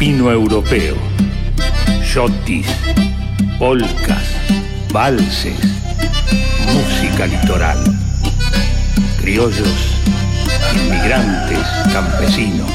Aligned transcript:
Pino 0.00 0.30
europeo, 0.30 0.96
yotis, 2.14 2.66
polcas, 3.58 4.28
valses, 4.90 5.60
música 6.72 7.26
litoral, 7.26 7.76
criollos, 9.20 9.68
inmigrantes, 10.74 11.66
campesinos, 11.92 12.70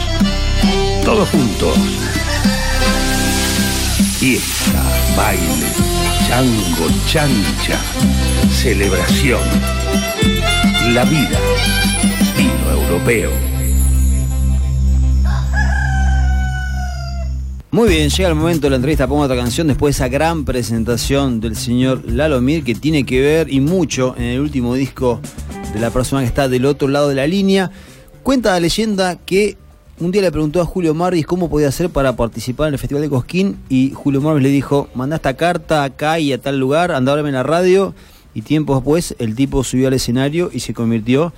todos 1.03 1.27
juntos. 1.29 1.75
Fiesta, 4.19 4.83
baile, 5.17 5.71
chango, 6.27 6.87
chancha, 7.07 7.79
celebración. 8.51 9.41
La 10.93 11.03
vida, 11.05 11.39
vino 12.37 12.69
europeo. 12.69 13.54
Muy 17.75 17.89
bien, 17.89 18.09
llega 18.09 18.29
el 18.29 18.35
momento 18.35 18.67
de 18.67 18.69
la 18.69 18.77
entrevista, 18.77 19.05
pongo 19.05 19.23
otra 19.23 19.35
canción 19.35 19.67
después 19.67 19.93
de 19.93 20.05
esa 20.05 20.07
gran 20.07 20.45
presentación 20.45 21.41
del 21.41 21.57
señor 21.57 22.09
Lalo 22.09 22.39
Mir 22.39 22.63
que 22.63 22.73
tiene 22.73 23.05
que 23.05 23.19
ver 23.19 23.51
y 23.51 23.59
mucho 23.59 24.15
en 24.15 24.23
el 24.23 24.39
último 24.39 24.75
disco 24.75 25.19
de 25.73 25.81
la 25.81 25.89
persona 25.89 26.21
que 26.21 26.27
está 26.29 26.47
del 26.47 26.67
otro 26.67 26.87
lado 26.87 27.09
de 27.09 27.15
la 27.15 27.27
línea. 27.27 27.71
Cuenta 28.23 28.51
la 28.51 28.61
leyenda 28.61 29.17
que 29.17 29.57
un 29.99 30.11
día 30.11 30.21
le 30.21 30.31
preguntó 30.31 30.61
a 30.61 30.65
Julio 30.65 30.93
Marvis 30.93 31.25
cómo 31.25 31.49
podía 31.49 31.67
hacer 31.67 31.89
para 31.89 32.15
participar 32.15 32.69
en 32.69 32.75
el 32.75 32.79
Festival 32.79 33.03
de 33.03 33.09
Cosquín 33.09 33.57
y 33.67 33.91
Julio 33.91 34.21
Marvis 34.21 34.43
le 34.43 34.51
dijo, 34.51 34.87
manda 34.95 35.17
esta 35.17 35.33
carta 35.33 35.83
acá 35.83 36.17
y 36.17 36.31
a 36.31 36.39
tal 36.39 36.57
lugar, 36.57 36.93
anda 36.93 37.13
a 37.13 37.19
en 37.19 37.33
la 37.33 37.43
radio. 37.43 37.93
Y 38.33 38.43
tiempo 38.43 38.75
después 38.75 39.17
el 39.19 39.35
tipo 39.35 39.65
subió 39.65 39.89
al 39.89 39.93
escenario 39.95 40.49
y 40.53 40.61
se 40.61 40.73
convirtió 40.73 41.33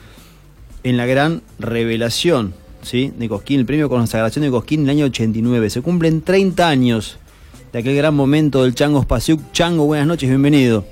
en 0.83 0.97
la 0.97 1.07
gran 1.07 1.41
revelación 1.57 2.53
¿sí? 2.81 3.13
de 3.15 3.29
Cosquín, 3.29 3.59
el 3.59 3.65
premio 3.65 3.89
consagración 3.89 4.45
de 4.45 4.51
Cosquín 4.51 4.81
en 4.81 4.85
el 4.85 4.97
año 4.97 5.05
89. 5.05 5.69
Se 5.69 5.81
cumplen 5.81 6.21
30 6.21 6.67
años 6.67 7.19
de 7.71 7.79
aquel 7.79 7.95
gran 7.95 8.15
momento 8.15 8.63
del 8.63 8.75
Chango 8.75 9.01
Spasiuk. 9.01 9.51
Chango, 9.51 9.85
buenas 9.85 10.07
noches, 10.07 10.29
bienvenido. 10.29 10.85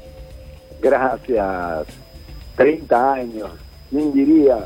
Gracias. 0.82 1.88
30 2.56 3.14
años, 3.14 3.50
¿quién 3.90 4.14
diría? 4.14 4.66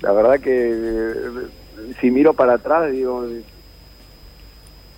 La 0.00 0.12
verdad 0.12 0.40
que 0.40 1.14
si 2.00 2.10
miro 2.10 2.34
para 2.34 2.54
atrás, 2.54 2.90
digo, 2.92 3.26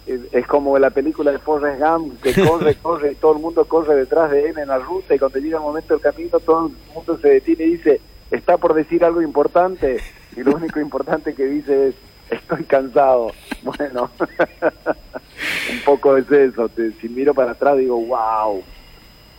es 0.07 0.47
como 0.47 0.79
la 0.79 0.91
película 0.91 1.33
de 1.33 1.39
Forrest 1.39 1.81
Gump, 1.81 2.20
que 2.20 2.33
corre, 2.48 2.75
corre, 2.77 3.13
y 3.13 3.15
todo 3.17 3.33
el 3.33 3.41
mundo 3.41 3.65
corre 3.65 3.97
detrás 3.97 4.31
de 4.31 4.51
él 4.51 4.59
en 4.59 4.69
la 4.69 4.79
ruta, 4.79 5.15
y 5.15 5.19
cuando 5.19 5.39
llega 5.39 5.59
el 5.59 5.65
momento 5.65 5.95
del 5.95 6.03
camino, 6.03 6.39
todo 6.41 6.69
el 6.69 6.95
mundo 6.95 7.19
se 7.20 7.29
detiene 7.29 7.65
y 7.65 7.70
dice, 7.73 8.01
está 8.31 8.57
por 8.57 8.75
decir 8.75 9.05
algo 9.05 9.23
importante, 9.23 9.98
y 10.37 10.42
lo 10.42 10.55
único 10.55 10.79
importante 10.81 11.34
que 11.34 11.45
dice 11.45 11.89
es, 11.89 11.95
estoy 12.31 12.65
cansado. 12.65 13.33
Bueno, 13.62 14.11
un 15.70 15.81
poco 15.84 16.17
es 16.17 16.31
eso, 16.31 16.70
si 17.01 17.09
miro 17.09 17.34
para 17.34 17.53
atrás 17.53 17.79
digo, 17.79 17.98
wow, 18.01 18.62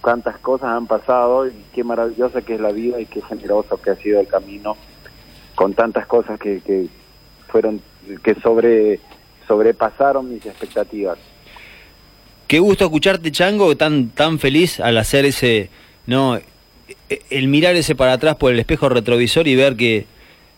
cuántas 0.01 0.37
cosas 0.39 0.69
han 0.69 0.87
pasado 0.87 1.47
y 1.47 1.51
qué 1.73 1.83
maravillosa 1.83 2.41
que 2.41 2.55
es 2.55 2.61
la 2.61 2.71
vida 2.71 2.99
y 2.99 3.05
qué 3.05 3.21
generoso 3.21 3.77
que 3.81 3.91
ha 3.91 3.95
sido 3.95 4.19
el 4.19 4.27
camino 4.27 4.75
con 5.55 5.73
tantas 5.73 6.05
cosas 6.07 6.39
que, 6.39 6.61
que 6.61 6.87
fueron 7.47 7.81
que 8.23 8.35
sobre 8.35 8.99
sobrepasaron 9.47 10.31
mis 10.31 10.45
expectativas. 10.45 11.17
Qué 12.47 12.59
gusto 12.59 12.85
escucharte, 12.85 13.31
Chango, 13.31 13.75
tan 13.75 14.09
tan 14.09 14.39
feliz 14.39 14.79
al 14.79 14.97
hacer 14.97 15.25
ese 15.25 15.69
no 16.05 16.39
el 17.29 17.47
mirar 17.47 17.75
ese 17.75 17.95
para 17.95 18.13
atrás 18.13 18.35
por 18.35 18.51
el 18.51 18.59
espejo 18.59 18.89
retrovisor 18.89 19.47
y 19.47 19.55
ver 19.55 19.75
que 19.75 20.05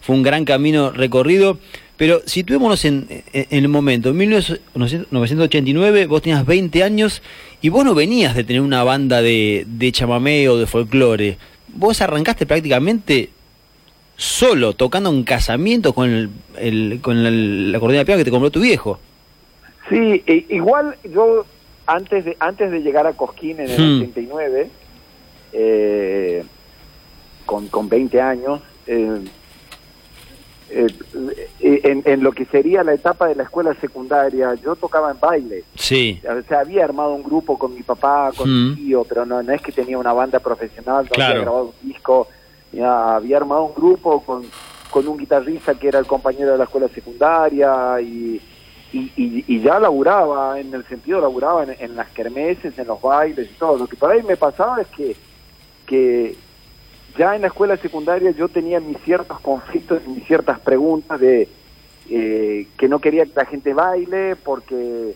fue 0.01 0.15
un 0.15 0.23
gran 0.23 0.45
camino 0.45 0.91
recorrido. 0.91 1.57
Pero 1.97 2.21
situémonos 2.25 2.85
en, 2.85 3.07
en, 3.33 3.45
el 3.51 3.67
momento, 3.67 4.11
en 4.11 4.17
1989 4.17 6.05
vos 6.05 6.21
tenías 6.21 6.45
20 6.45 6.81
años 6.81 7.21
y 7.61 7.67
vos 7.67 7.83
no 7.83 7.93
venías 7.93 8.35
de 8.35 8.45
tener 8.45 8.61
una 8.61 8.85
banda 8.85 9.21
de, 9.21 9.65
de 9.67 9.91
chamamé 9.91 10.47
o 10.47 10.57
de 10.57 10.65
folclore. 10.65 11.37
Vos 11.67 12.01
arrancaste 12.01 12.45
prácticamente 12.45 13.31
solo, 14.15 14.73
tocando 14.73 15.09
un 15.09 15.23
casamiento 15.23 15.93
con, 15.93 16.31
el, 16.57 16.99
con 17.01 17.23
la, 17.23 17.31
la 17.31 18.05
piano 18.05 18.17
que 18.17 18.25
te 18.25 18.31
compró 18.31 18.49
tu 18.49 18.61
viejo. 18.61 18.99
Sí, 19.89 20.23
e, 20.25 20.45
igual 20.49 20.95
yo 21.03 21.45
antes 21.87 22.23
de 22.23 22.37
antes 22.39 22.69
de 22.69 22.81
llegar 22.81 23.07
a 23.07 23.13
Cosquín 23.13 23.59
en 23.59 23.69
el 23.69 24.01
89, 24.03 24.63
hmm. 24.63 24.69
eh, 25.53 26.43
con, 27.45 27.67
con 27.67 27.89
20 27.89 28.21
años, 28.21 28.61
eh, 28.87 29.19
eh, 30.71 30.87
en, 31.59 32.03
en, 32.05 32.23
lo 32.23 32.31
que 32.31 32.45
sería 32.45 32.83
la 32.83 32.93
etapa 32.93 33.27
de 33.27 33.35
la 33.35 33.43
escuela 33.43 33.73
secundaria, 33.81 34.53
yo 34.55 34.75
tocaba 34.75 35.11
en 35.11 35.19
baile. 35.19 35.63
Sí. 35.75 36.21
O 36.23 36.47
sea, 36.47 36.59
había 36.59 36.83
armado 36.83 37.13
un 37.13 37.23
grupo 37.23 37.57
con 37.57 37.73
mi 37.73 37.81
papá, 37.81 38.31
con 38.35 38.49
mi 38.49 38.71
mm. 38.71 38.75
tío, 38.75 39.03
pero 39.03 39.25
no, 39.25 39.41
no 39.41 39.53
es 39.53 39.61
que 39.61 39.71
tenía 39.71 39.97
una 39.97 40.13
banda 40.13 40.39
profesional, 40.39 41.09
no 41.09 41.23
había 41.23 41.39
grabado 41.39 41.73
un 41.81 41.89
disco, 41.89 42.27
ya 42.71 43.15
había 43.15 43.37
armado 43.37 43.63
un 43.63 43.73
grupo 43.73 44.21
con, 44.23 44.45
con 44.91 45.07
un 45.07 45.17
guitarrista 45.17 45.73
que 45.73 45.87
era 45.87 45.99
el 45.99 46.05
compañero 46.05 46.51
de 46.51 46.57
la 46.59 46.65
escuela 46.65 46.87
secundaria 46.89 47.99
y, 48.01 48.39
y, 48.93 49.11
y, 49.47 49.61
ya 49.61 49.79
laburaba, 49.79 50.59
en 50.59 50.73
el 50.73 50.85
sentido 50.85 51.21
laburaba 51.21 51.63
en, 51.63 51.75
en 51.79 51.95
las 51.95 52.09
kermeses, 52.09 52.77
en 52.77 52.87
los 52.87 53.01
bailes 53.01 53.49
y 53.49 53.53
todo. 53.55 53.77
Lo 53.77 53.87
que 53.87 53.95
por 53.95 54.11
ahí 54.11 54.21
me 54.23 54.37
pasaba 54.37 54.81
es 54.81 54.87
que, 54.87 55.15
que 55.85 56.35
ya 57.17 57.35
en 57.35 57.41
la 57.41 57.47
escuela 57.47 57.77
secundaria 57.77 58.31
yo 58.31 58.47
tenía 58.47 58.79
mis 58.79 58.97
ciertos 58.99 59.39
conflictos 59.39 60.01
y 60.05 60.09
mis 60.09 60.25
ciertas 60.25 60.59
preguntas 60.59 61.19
de 61.19 61.47
eh, 62.09 62.67
que 62.77 62.87
no 62.87 62.99
quería 62.99 63.25
que 63.25 63.33
la 63.35 63.45
gente 63.45 63.73
baile 63.73 64.35
porque 64.35 65.15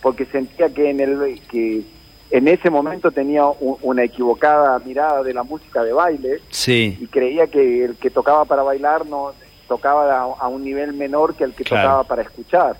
porque 0.00 0.24
sentía 0.26 0.72
que 0.72 0.90
en 0.90 1.00
el 1.00 1.40
que 1.48 1.82
en 2.30 2.48
ese 2.48 2.70
momento 2.70 3.10
tenía 3.10 3.44
una 3.46 4.04
equivocada 4.04 4.78
mirada 4.78 5.22
de 5.22 5.34
la 5.34 5.42
música 5.42 5.84
de 5.84 5.92
baile 5.92 6.40
sí. 6.50 6.96
y 7.00 7.06
creía 7.06 7.46
que 7.46 7.84
el 7.84 7.96
que 7.96 8.10
tocaba 8.10 8.44
para 8.46 8.62
bailar 8.62 9.06
no 9.06 9.32
tocaba 9.68 10.34
a, 10.38 10.48
un 10.48 10.64
nivel 10.64 10.94
menor 10.94 11.34
que 11.34 11.44
el 11.44 11.52
que 11.54 11.64
tocaba 11.64 12.04
para 12.04 12.22
escuchar 12.22 12.76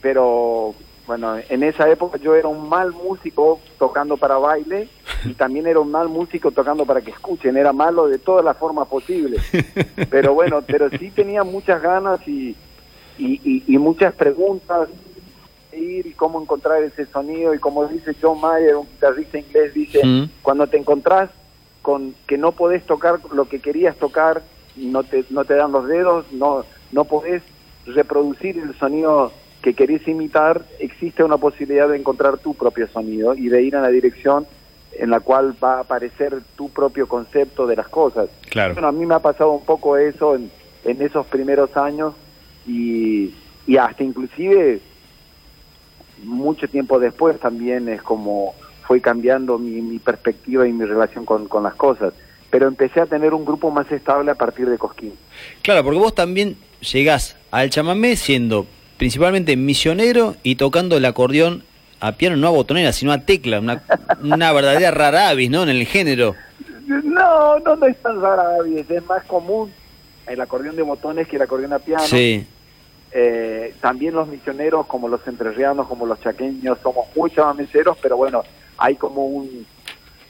pero 0.00 0.74
bueno, 1.06 1.36
en 1.48 1.62
esa 1.62 1.88
época 1.90 2.18
yo 2.18 2.34
era 2.34 2.48
un 2.48 2.68
mal 2.68 2.92
músico 2.92 3.60
tocando 3.78 4.16
para 4.16 4.38
baile 4.38 4.88
y 5.24 5.34
también 5.34 5.66
era 5.66 5.80
un 5.80 5.90
mal 5.90 6.08
músico 6.08 6.50
tocando 6.50 6.84
para 6.84 7.00
que 7.00 7.10
escuchen, 7.10 7.56
era 7.56 7.72
malo 7.72 8.08
de 8.08 8.18
todas 8.18 8.44
las 8.44 8.56
formas 8.56 8.88
posibles. 8.88 9.42
Pero 10.10 10.34
bueno, 10.34 10.62
pero 10.66 10.88
sí 10.90 11.10
tenía 11.10 11.44
muchas 11.44 11.82
ganas 11.82 12.26
y, 12.26 12.56
y, 13.18 13.78
muchas 13.78 14.14
preguntas 14.14 14.88
ir 15.72 16.06
y 16.06 16.12
cómo 16.12 16.40
encontrar 16.40 16.82
ese 16.82 17.06
sonido 17.06 17.52
y 17.54 17.58
como 17.58 17.86
dice 17.86 18.14
John 18.20 18.40
Mayer, 18.40 18.76
un 18.76 18.86
guitarrista 18.86 19.38
inglés, 19.38 19.74
dice, 19.74 20.04
mm. 20.04 20.30
cuando 20.42 20.66
te 20.68 20.76
encontrás 20.76 21.30
con 21.82 22.14
que 22.26 22.38
no 22.38 22.52
podés 22.52 22.84
tocar 22.84 23.18
lo 23.32 23.48
que 23.48 23.60
querías 23.60 23.96
tocar, 23.96 24.42
no 24.76 25.02
te, 25.02 25.24
no 25.30 25.44
te 25.44 25.54
dan 25.54 25.72
los 25.72 25.86
dedos, 25.86 26.26
no, 26.32 26.64
no 26.92 27.04
podés 27.04 27.42
reproducir 27.86 28.58
el 28.58 28.74
sonido 28.78 29.32
que 29.62 29.74
querés 29.74 30.06
imitar, 30.06 30.64
existe 30.78 31.24
una 31.24 31.38
posibilidad 31.38 31.88
de 31.88 31.96
encontrar 31.96 32.38
tu 32.38 32.54
propio 32.54 32.86
sonido 32.88 33.34
y 33.34 33.48
de 33.48 33.62
ir 33.62 33.74
en 33.74 33.82
la 33.82 33.88
dirección 33.88 34.46
en 34.98 35.10
la 35.10 35.20
cual 35.20 35.54
va 35.62 35.76
a 35.76 35.80
aparecer 35.80 36.40
tu 36.56 36.70
propio 36.70 37.08
concepto 37.08 37.66
de 37.66 37.76
las 37.76 37.88
cosas. 37.88 38.28
Claro. 38.48 38.74
Bueno, 38.74 38.88
a 38.88 38.92
mí 38.92 39.06
me 39.06 39.14
ha 39.14 39.20
pasado 39.20 39.52
un 39.52 39.64
poco 39.64 39.96
eso 39.96 40.36
en, 40.36 40.50
en 40.84 41.02
esos 41.02 41.26
primeros 41.26 41.76
años 41.76 42.14
y, 42.66 43.34
y 43.66 43.76
hasta 43.76 44.02
inclusive 44.02 44.80
mucho 46.22 46.68
tiempo 46.68 46.98
después 46.98 47.38
también 47.38 47.88
es 47.88 48.02
como 48.02 48.54
fue 48.86 49.00
cambiando 49.00 49.58
mi, 49.58 49.80
mi 49.80 49.98
perspectiva 49.98 50.66
y 50.68 50.72
mi 50.72 50.84
relación 50.84 51.24
con, 51.24 51.48
con 51.48 51.62
las 51.62 51.74
cosas. 51.74 52.12
Pero 52.50 52.68
empecé 52.68 53.00
a 53.00 53.06
tener 53.06 53.34
un 53.34 53.44
grupo 53.44 53.70
más 53.70 53.90
estable 53.90 54.30
a 54.30 54.34
partir 54.34 54.68
de 54.68 54.78
Cosquín. 54.78 55.12
Claro, 55.62 55.82
porque 55.82 55.98
vos 55.98 56.14
también 56.14 56.56
llegás 56.80 57.36
al 57.50 57.70
chamamé 57.70 58.16
siendo 58.16 58.66
principalmente 58.96 59.56
misionero 59.56 60.36
y 60.42 60.54
tocando 60.56 60.96
el 60.96 61.04
acordeón 61.04 61.64
a 62.06 62.12
piano, 62.12 62.36
no 62.36 62.48
a 62.48 62.50
botonera, 62.50 62.92
sino 62.92 63.12
a 63.12 63.18
tecla, 63.18 63.60
una, 63.60 63.82
una 64.22 64.52
verdadera 64.52 64.90
rara 64.90 65.28
avis, 65.28 65.50
¿no? 65.50 65.62
En 65.62 65.70
el 65.70 65.86
género. 65.86 66.34
No, 66.86 67.58
no, 67.60 67.76
no 67.76 67.86
es 67.86 67.96
tan 68.02 68.20
rara 68.20 68.56
avis, 68.60 68.88
es 68.90 69.06
más 69.06 69.24
común 69.24 69.72
el 70.26 70.40
acordeón 70.40 70.76
de 70.76 70.82
botones 70.82 71.28
que 71.28 71.36
el 71.36 71.42
acordeón 71.42 71.72
a 71.72 71.78
piano. 71.78 72.04
Sí. 72.04 72.46
Eh, 73.12 73.74
también 73.80 74.14
los 74.14 74.28
misioneros, 74.28 74.86
como 74.86 75.08
los 75.08 75.26
entrerrianos, 75.26 75.86
como 75.86 76.04
los 76.04 76.20
chaqueños, 76.20 76.78
somos 76.82 77.06
muy 77.14 77.30
chamameceros, 77.30 77.96
pero 78.02 78.16
bueno, 78.16 78.42
hay 78.76 78.96
como 78.96 79.26
un 79.26 79.66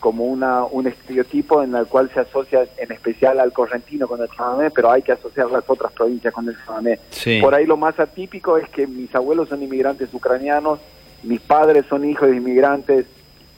como 0.05 0.27
una, 0.27 0.65
un 0.65 0.87
estereotipo 0.87 1.63
en 1.63 1.75
el 1.75 1.87
cual 1.87 2.11
se 2.13 2.21
asocia 2.21 2.67
en 2.77 2.93
especial 2.93 3.41
al 3.41 3.55
correntino 3.55 4.07
con 4.07 4.21
el 4.21 4.29
chamamé, 4.29 4.71
pero 4.71 4.91
hay 4.91 5.01
que 5.01 5.13
asociar 5.13 5.51
las 5.51 5.65
otras 5.67 5.93
provincias 5.93 6.35
con 6.35 6.47
el 6.47 6.55
chamamé. 6.63 6.99
Por 7.41 7.55
ahí 7.55 7.65
lo 7.65 7.79
más 7.79 7.99
atípico 7.99 8.59
es 8.59 8.69
que 8.69 8.87
mis 8.87 9.15
abuelos 9.15 9.49
son 9.49 9.63
inmigrantes 9.63 10.13
ucranianos, 10.13 10.79
mis 11.25 11.41
padres 11.41 11.85
son 11.89 12.05
hijos 12.09 12.31
de 12.31 12.37
inmigrantes 12.37 13.07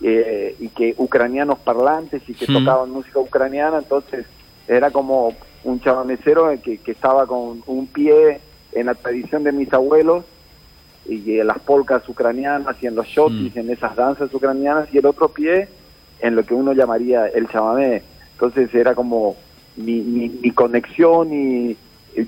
eh, 0.02 0.56
y 0.58 0.68
que 0.68 0.94
ucranianos 0.98 1.58
parlantes 1.58 2.22
y 2.28 2.34
que 2.34 2.46
tocaban 2.46 2.90
música 2.90 3.18
ucraniana, 3.18 3.78
entonces 3.78 4.26
era 4.68 4.90
como 4.90 5.34
un 5.64 5.80
chamamecero 5.80 6.50
que, 6.62 6.78
que 6.78 6.92
estaba 6.92 7.26
con 7.26 7.62
un 7.66 7.86
pie 7.86 8.40
en 8.72 8.86
la 8.86 8.94
tradición 8.94 9.42
de 9.42 9.52
mis 9.52 9.72
abuelos 9.72 10.24
y 11.08 11.38
en 11.38 11.46
las 11.46 11.58
polcas 11.60 12.08
ucranianas 12.08 12.76
y 12.80 12.86
en 12.86 12.94
los 12.94 13.06
shotis, 13.06 13.54
mm. 13.54 13.58
en 13.58 13.70
esas 13.70 13.96
danzas 13.96 14.32
ucranianas, 14.32 14.88
y 14.92 14.98
el 14.98 15.06
otro 15.06 15.28
pie 15.28 15.68
en 16.20 16.36
lo 16.36 16.44
que 16.44 16.54
uno 16.54 16.72
llamaría 16.72 17.26
el 17.28 17.48
chamamé. 17.48 18.02
Entonces 18.32 18.74
era 18.74 18.94
como 18.94 19.36
mi, 19.76 20.00
mi, 20.00 20.50
conexión 20.50 21.32
y 21.32 21.76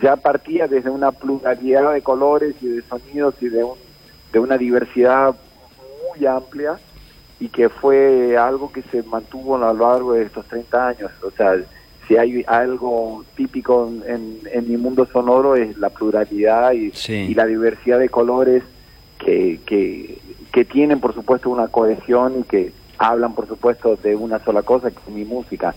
ya 0.00 0.16
partía 0.16 0.68
desde 0.68 0.90
una 0.90 1.12
pluralidad 1.12 1.92
de 1.92 2.02
colores 2.02 2.54
y 2.60 2.68
de 2.68 2.82
sonidos 2.82 3.34
y 3.40 3.48
de, 3.48 3.64
un, 3.64 3.76
de 4.32 4.38
una 4.38 4.58
diversidad 4.58 5.34
muy 6.16 6.26
amplia 6.26 6.78
y 7.40 7.48
que 7.48 7.68
fue 7.68 8.36
algo 8.36 8.72
que 8.72 8.82
se 8.82 9.02
mantuvo 9.04 9.56
a 9.56 9.72
lo 9.72 9.90
largo 9.90 10.12
de 10.14 10.24
estos 10.24 10.46
30 10.46 10.88
años. 10.88 11.10
O 11.22 11.30
sea, 11.30 11.56
si 12.06 12.16
hay 12.16 12.44
algo 12.46 13.24
típico 13.36 13.92
en, 14.06 14.40
en 14.50 14.68
mi 14.68 14.76
mundo 14.76 15.06
sonoro 15.12 15.56
es 15.56 15.76
la 15.76 15.90
pluralidad 15.90 16.72
y, 16.72 16.92
y 17.12 17.34
la 17.34 17.46
diversidad 17.46 17.98
de 17.98 18.08
colores 18.08 18.62
que, 19.18 19.60
que, 19.66 20.18
que, 20.52 20.64
tienen, 20.64 21.00
por 21.00 21.14
supuesto, 21.14 21.50
una 21.50 21.68
cohesión 21.68 22.40
y 22.40 22.42
que 22.44 22.72
hablan, 22.96 23.34
por 23.34 23.46
supuesto, 23.46 23.96
de 23.96 24.16
una 24.16 24.38
sola 24.42 24.62
cosa, 24.62 24.90
que 24.90 24.98
es 24.98 25.14
mi 25.14 25.24
música. 25.24 25.74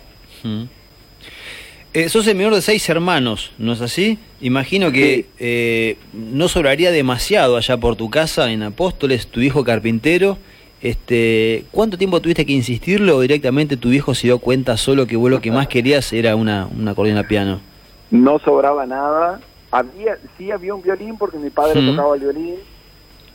Eh, 1.94 2.08
sos 2.08 2.26
el 2.28 2.38
menor 2.38 2.56
de 2.56 2.62
seis 2.62 2.88
hermanos, 2.88 3.52
¿no 3.58 3.74
es 3.74 3.82
así? 3.82 4.18
Imagino 4.40 4.94
que 4.94 5.26
eh, 5.40 5.98
no 6.14 6.48
sobraría 6.48 6.90
demasiado 6.90 7.58
allá 7.58 7.76
por 7.76 7.98
tu 7.98 8.10
casa 8.10 8.50
en 8.50 8.64
Apóstoles, 8.64 9.28
tu 9.28 9.42
hijo 9.42 9.66
carpintero. 9.66 10.38
Este, 10.82 11.66
¿Cuánto 11.72 11.98
tiempo 11.98 12.22
tuviste 12.22 12.46
que 12.46 12.54
insistirlo 12.54 13.18
o 13.18 13.20
directamente 13.20 13.76
tu 13.76 13.90
viejo 13.90 14.16
se 14.16 14.28
dio 14.28 14.40
cuenta 14.40 14.78
solo 14.78 15.06
que 15.06 15.18
vos 15.18 15.30
lo 15.30 15.42
que 15.42 15.52
más 15.52 15.68
querías 15.68 16.14
era 16.14 16.38
una, 16.38 16.70
una 16.80 16.92
a 16.92 17.24
piano? 17.24 17.60
No 18.10 18.40
sobraba 18.40 18.86
nada. 18.86 19.42
Había, 19.70 20.18
sí 20.38 20.50
había 20.50 20.74
un 20.74 20.82
violín 20.82 21.18
porque 21.18 21.40
mi 21.40 21.50
padre 21.50 21.86
tocaba 21.86 22.16
el 22.16 22.22
violín, 22.22 22.56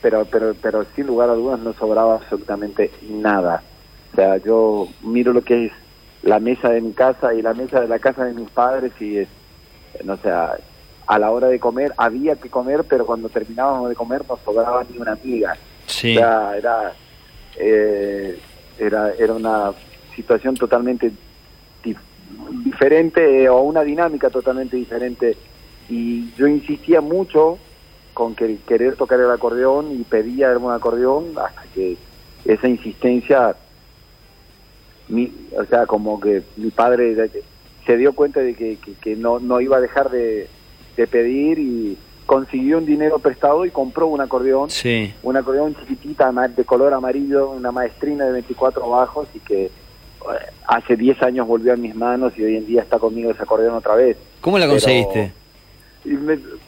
pero, 0.01 0.25
pero, 0.25 0.55
pero 0.59 0.83
sin 0.95 1.05
lugar 1.05 1.29
a 1.29 1.33
dudas 1.33 1.59
no 1.59 1.73
sobraba 1.73 2.15
absolutamente 2.15 2.89
nada. 3.07 3.61
O 4.13 4.15
sea, 4.15 4.37
yo 4.37 4.87
miro 5.03 5.31
lo 5.31 5.43
que 5.43 5.67
es 5.67 5.71
la 6.23 6.39
mesa 6.39 6.69
de 6.69 6.81
mi 6.81 6.93
casa 6.93 7.33
y 7.33 7.41
la 7.41 7.53
mesa 7.53 7.81
de 7.81 7.87
la 7.87 7.99
casa 7.99 8.25
de 8.25 8.33
mis 8.33 8.49
padres 8.49 8.91
y 8.99 9.17
es, 9.17 9.27
no 10.03 10.17
sea, 10.17 10.57
a 11.05 11.19
la 11.19 11.31
hora 11.31 11.47
de 11.47 11.59
comer 11.59 11.93
había 11.97 12.35
que 12.35 12.49
comer, 12.49 12.83
pero 12.83 13.05
cuando 13.05 13.29
terminábamos 13.29 13.89
de 13.89 13.95
comer 13.95 14.23
no 14.27 14.37
sobraba 14.43 14.85
ni 14.89 14.97
una 14.97 15.17
miga. 15.23 15.57
Sí. 15.85 16.17
O 16.17 16.19
sea, 16.19 16.57
era 16.57 16.93
eh, 17.57 18.39
era, 18.77 19.11
era 19.13 19.33
una 19.33 19.71
situación 20.15 20.55
totalmente 20.55 21.11
diferente 22.63 23.43
eh, 23.43 23.49
o 23.49 23.61
una 23.61 23.83
dinámica 23.83 24.29
totalmente 24.29 24.77
diferente. 24.77 25.37
Y 25.89 26.33
yo 26.35 26.47
insistía 26.47 27.01
mucho 27.01 27.57
con 28.13 28.35
que 28.35 28.57
querer 28.67 28.95
tocar 28.95 29.19
el 29.19 29.31
acordeón 29.31 29.91
y 29.91 30.03
pedía 30.03 30.57
un 30.57 30.71
acordeón 30.71 31.33
hasta 31.37 31.63
que 31.73 31.97
esa 32.45 32.67
insistencia, 32.67 33.55
mi, 35.09 35.31
o 35.57 35.65
sea, 35.65 35.85
como 35.85 36.19
que 36.19 36.43
mi 36.57 36.69
padre 36.69 37.29
se 37.85 37.97
dio 37.97 38.13
cuenta 38.13 38.41
de 38.41 38.53
que, 38.53 38.77
que, 39.01 39.15
no, 39.15 39.39
no 39.39 39.61
iba 39.61 39.77
a 39.77 39.81
dejar 39.81 40.09
de, 40.09 40.47
de 40.95 41.07
pedir 41.07 41.59
y 41.59 41.97
consiguió 42.25 42.77
un 42.77 42.85
dinero 42.85 43.19
prestado 43.19 43.65
y 43.65 43.71
compró 43.71 44.07
un 44.07 44.21
acordeón, 44.21 44.69
sí. 44.69 45.13
un 45.23 45.37
acordeón 45.37 45.75
chiquitita 45.75 46.31
de 46.49 46.65
color 46.65 46.93
amarillo, 46.93 47.51
una 47.51 47.71
maestrina 47.71 48.25
de 48.25 48.33
24 48.33 48.87
bajos 48.89 49.27
y 49.33 49.39
que 49.39 49.65
eh, 49.65 49.69
hace 50.67 50.97
10 50.97 51.23
años 51.23 51.47
volvió 51.47 51.73
a 51.73 51.77
mis 51.77 51.95
manos 51.95 52.33
y 52.37 52.43
hoy 52.43 52.57
en 52.57 52.67
día 52.67 52.81
está 52.81 52.99
conmigo 52.99 53.31
ese 53.31 53.41
acordeón 53.41 53.75
otra 53.75 53.95
vez. 53.95 54.17
¿Cómo 54.41 54.59
la 54.59 54.67
conseguiste? 54.67 55.31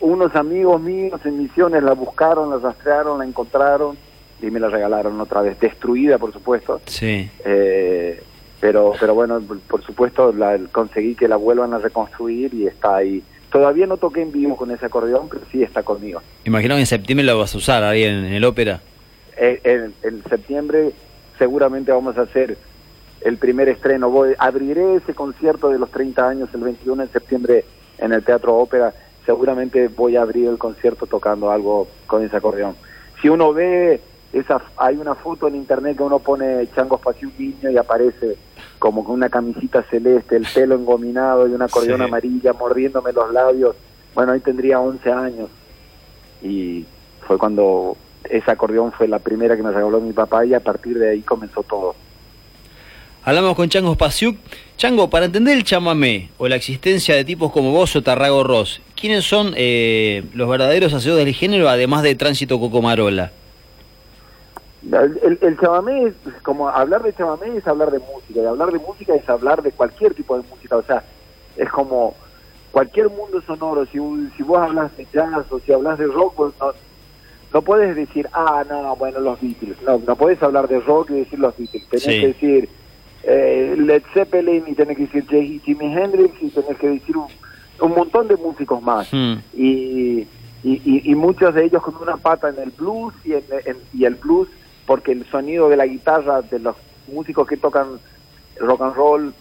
unos 0.01 0.36
amigos 0.36 0.81
míos 0.81 1.21
en 1.24 1.38
Misiones 1.38 1.81
la 1.81 1.94
buscaron, 1.94 2.50
la 2.50 2.57
rastrearon, 2.57 3.19
la 3.19 3.25
encontraron 3.25 3.97
y 4.41 4.47
me 4.47 4.59
la 4.59 4.68
regalaron 4.68 5.19
otra 5.21 5.41
vez, 5.41 5.59
destruida 5.59 6.18
por 6.18 6.33
supuesto. 6.33 6.81
Sí. 6.86 7.30
Eh, 7.45 8.21
pero, 8.59 8.94
pero 9.00 9.13
bueno, 9.13 9.41
por 9.67 9.83
supuesto 9.83 10.33
la, 10.33 10.59
conseguí 10.71 11.15
que 11.15 11.27
la 11.27 11.38
vuelvan 11.38 11.73
a 11.73 11.77
reconstruir 11.77 12.53
y 12.53 12.67
está 12.67 12.97
ahí 12.97 13.23
Todavía 13.51 13.88
no 13.88 13.97
toqué 13.97 14.21
en 14.21 14.31
vivo 14.31 14.56
con 14.56 14.69
ese 14.69 14.85
acordeón, 14.85 15.27
pero 15.27 15.41
sí 15.51 15.63
está 15.63 15.81
conmigo. 15.81 16.21
Imagino 16.45 16.75
que 16.75 16.81
en 16.81 16.85
septiembre 16.85 17.25
lo 17.25 17.38
vas 17.39 17.56
a 17.56 17.57
usar 17.57 17.83
ahí 17.83 18.03
en, 18.03 18.25
el 18.25 18.45
ópera. 18.45 18.81
Eh, 19.38 19.89
en, 20.03 20.23
septiembre 20.29 20.91
seguramente 21.38 21.91
vamos 21.91 22.17
a 22.17 22.21
hacer 22.21 22.57
el 23.21 23.38
primer 23.38 23.67
estreno. 23.69 24.11
Voy, 24.11 24.35
abriré 24.38 24.97
ese 24.97 25.15
concierto 25.15 25.69
de 25.69 25.79
los 25.79 25.89
30 25.89 26.29
años 26.29 26.50
el 26.53 26.62
21 26.62 27.03
de 27.03 27.12
septiembre 27.12 27.65
en 27.97 28.13
el 28.13 28.23
Teatro 28.23 28.55
Ópera. 28.55 28.94
Seguramente 29.25 29.88
voy 29.88 30.15
a 30.15 30.21
abrir 30.21 30.47
el 30.47 30.57
concierto 30.57 31.07
tocando 31.07 31.50
algo 31.51 31.88
con 32.05 32.23
ese 32.23 32.38
acordeón. 32.38 32.75
Si 33.21 33.29
uno 33.29 33.51
ve 33.51 34.00
esa 34.31 34.62
hay 34.77 34.97
una 34.97 35.15
foto 35.15 35.47
en 35.47 35.55
internet 35.55 35.97
que 35.97 36.03
uno 36.03 36.19
pone 36.19 36.67
Chango 36.75 37.01
un 37.03 37.33
Niño 37.38 37.71
y 37.71 37.77
aparece 37.77 38.38
como 38.79 39.03
con 39.03 39.15
una 39.15 39.29
camisita 39.29 39.83
celeste, 39.83 40.37
el 40.37 40.47
pelo 40.53 40.75
engominado 40.75 41.47
y 41.47 41.51
una 41.51 41.65
acordeón 41.65 42.01
amarilla 42.01 42.53
mordiéndome 42.53 43.11
los 43.11 43.31
labios. 43.31 43.75
Bueno, 44.15 44.31
ahí 44.31 44.39
tendría 44.39 44.79
11 44.79 45.11
años 45.11 45.49
y 46.41 46.85
fue 47.27 47.37
cuando 47.37 47.97
ese 48.23 48.49
acordeón 48.49 48.91
fue 48.91 49.07
la 49.07 49.19
primera 49.19 49.55
que 49.55 49.63
me 49.63 49.71
regaló 49.71 49.99
mi 49.99 50.13
papá 50.13 50.45
y 50.45 50.53
a 50.53 50.59
partir 50.59 50.97
de 50.97 51.11
ahí 51.11 51.21
comenzó 51.21 51.61
todo. 51.63 51.95
Hablamos 53.23 53.55
con 53.55 53.69
Chango 53.69 53.93
Spasiuk. 53.93 54.37
Chango, 54.77 55.09
para 55.09 55.25
entender 55.25 55.57
el 55.57 55.65
chamamé 55.65 56.29
o 56.37 56.47
la 56.47 56.55
existencia 56.55 57.15
de 57.15 57.25
tipos 57.25 57.51
como 57.51 57.71
vos 57.71 57.93
o 57.97 58.01
Tarrago 58.01 58.45
Ross, 58.45 58.81
¿quiénes 58.95 59.25
son 59.25 59.53
eh, 59.57 60.23
los 60.33 60.49
verdaderos 60.49 60.93
hacedores 60.93 61.25
del 61.25 61.35
género 61.35 61.67
además 61.67 62.01
de 62.01 62.15
Tránsito 62.15 62.59
Cocomarola? 62.59 63.31
El, 64.81 65.37
el, 65.41 65.59
chamamé 65.59 66.05
es 66.05 66.13
como 66.41 66.69
hablar 66.69 67.03
de 67.03 67.13
chamamé 67.13 67.57
es 67.57 67.67
hablar 67.67 67.91
de 67.91 67.99
música 67.99 68.39
y 68.39 68.45
hablar 68.45 68.71
de 68.71 68.79
música 68.79 69.13
es 69.13 69.27
hablar 69.27 69.61
de 69.61 69.73
cualquier 69.73 70.13
tipo 70.13 70.37
de 70.37 70.47
música 70.49 70.77
o 70.77 70.83
sea 70.83 71.03
es 71.57 71.69
como 71.69 72.15
cualquier 72.71 73.09
mundo 73.09 73.41
sonoro 73.41 73.85
si, 73.87 73.99
si 74.37 74.43
vos 74.43 74.59
hablas 74.59 74.95
de 74.95 75.05
jazz 75.11 75.51
o 75.51 75.59
si 75.59 75.73
hablas 75.73 75.99
de 75.99 76.07
rock 76.07 76.33
pues 76.33 76.53
no, 76.61 76.71
no 77.53 77.61
puedes 77.61 77.93
decir 77.93 78.29
ah 78.31 78.63
no 78.69 78.95
bueno 78.95 79.19
los 79.19 79.41
Beatles 79.41 79.81
no 79.85 80.01
no 80.07 80.15
puedes 80.15 80.41
hablar 80.41 80.69
de 80.69 80.79
rock 80.79 81.09
y 81.09 81.15
decir 81.15 81.39
los 81.39 81.57
Beatles 81.57 81.89
tenés 81.89 82.05
que 82.05 82.27
decir 82.27 82.69
eh, 83.23 83.75
Led 83.77 84.03
Zeppelin 84.13 84.63
y 84.65 84.75
tenés 84.75 84.95
que 84.95 85.07
decir 85.07 85.61
Jimi 85.61 85.93
Hendrix 85.93 86.41
y 86.41 86.51
tenés 86.51 86.77
que 86.77 86.87
decir 86.87 87.17
un, 87.17 87.91
montón 87.91 88.29
de 88.29 88.37
músicos 88.37 88.81
más 88.81 89.11
hmm. 89.11 89.33
y, 89.53 90.25
y, 90.63 91.12
y, 91.12 91.15
muchos 91.15 91.53
de 91.53 91.65
ellos 91.65 91.83
con 91.83 91.95
una 91.98 92.15
pata 92.15 92.48
en 92.48 92.59
el 92.59 92.69
blues 92.71 93.13
y, 93.25 93.33
en, 93.33 93.43
y 93.93 94.05
el 94.05 94.15
blues 94.15 94.48
porque 94.89 95.12
el 95.12 95.24
sonido 95.29 95.69
de 95.69 95.77
la 95.77 95.86
guitarra 95.86 96.41
de 96.41 96.58
los 96.58 96.75
músicos 97.13 97.48
que 97.48 97.58
tocan 97.58 98.00
rock 98.58 98.81
and 98.81 98.96
roll 98.96 99.34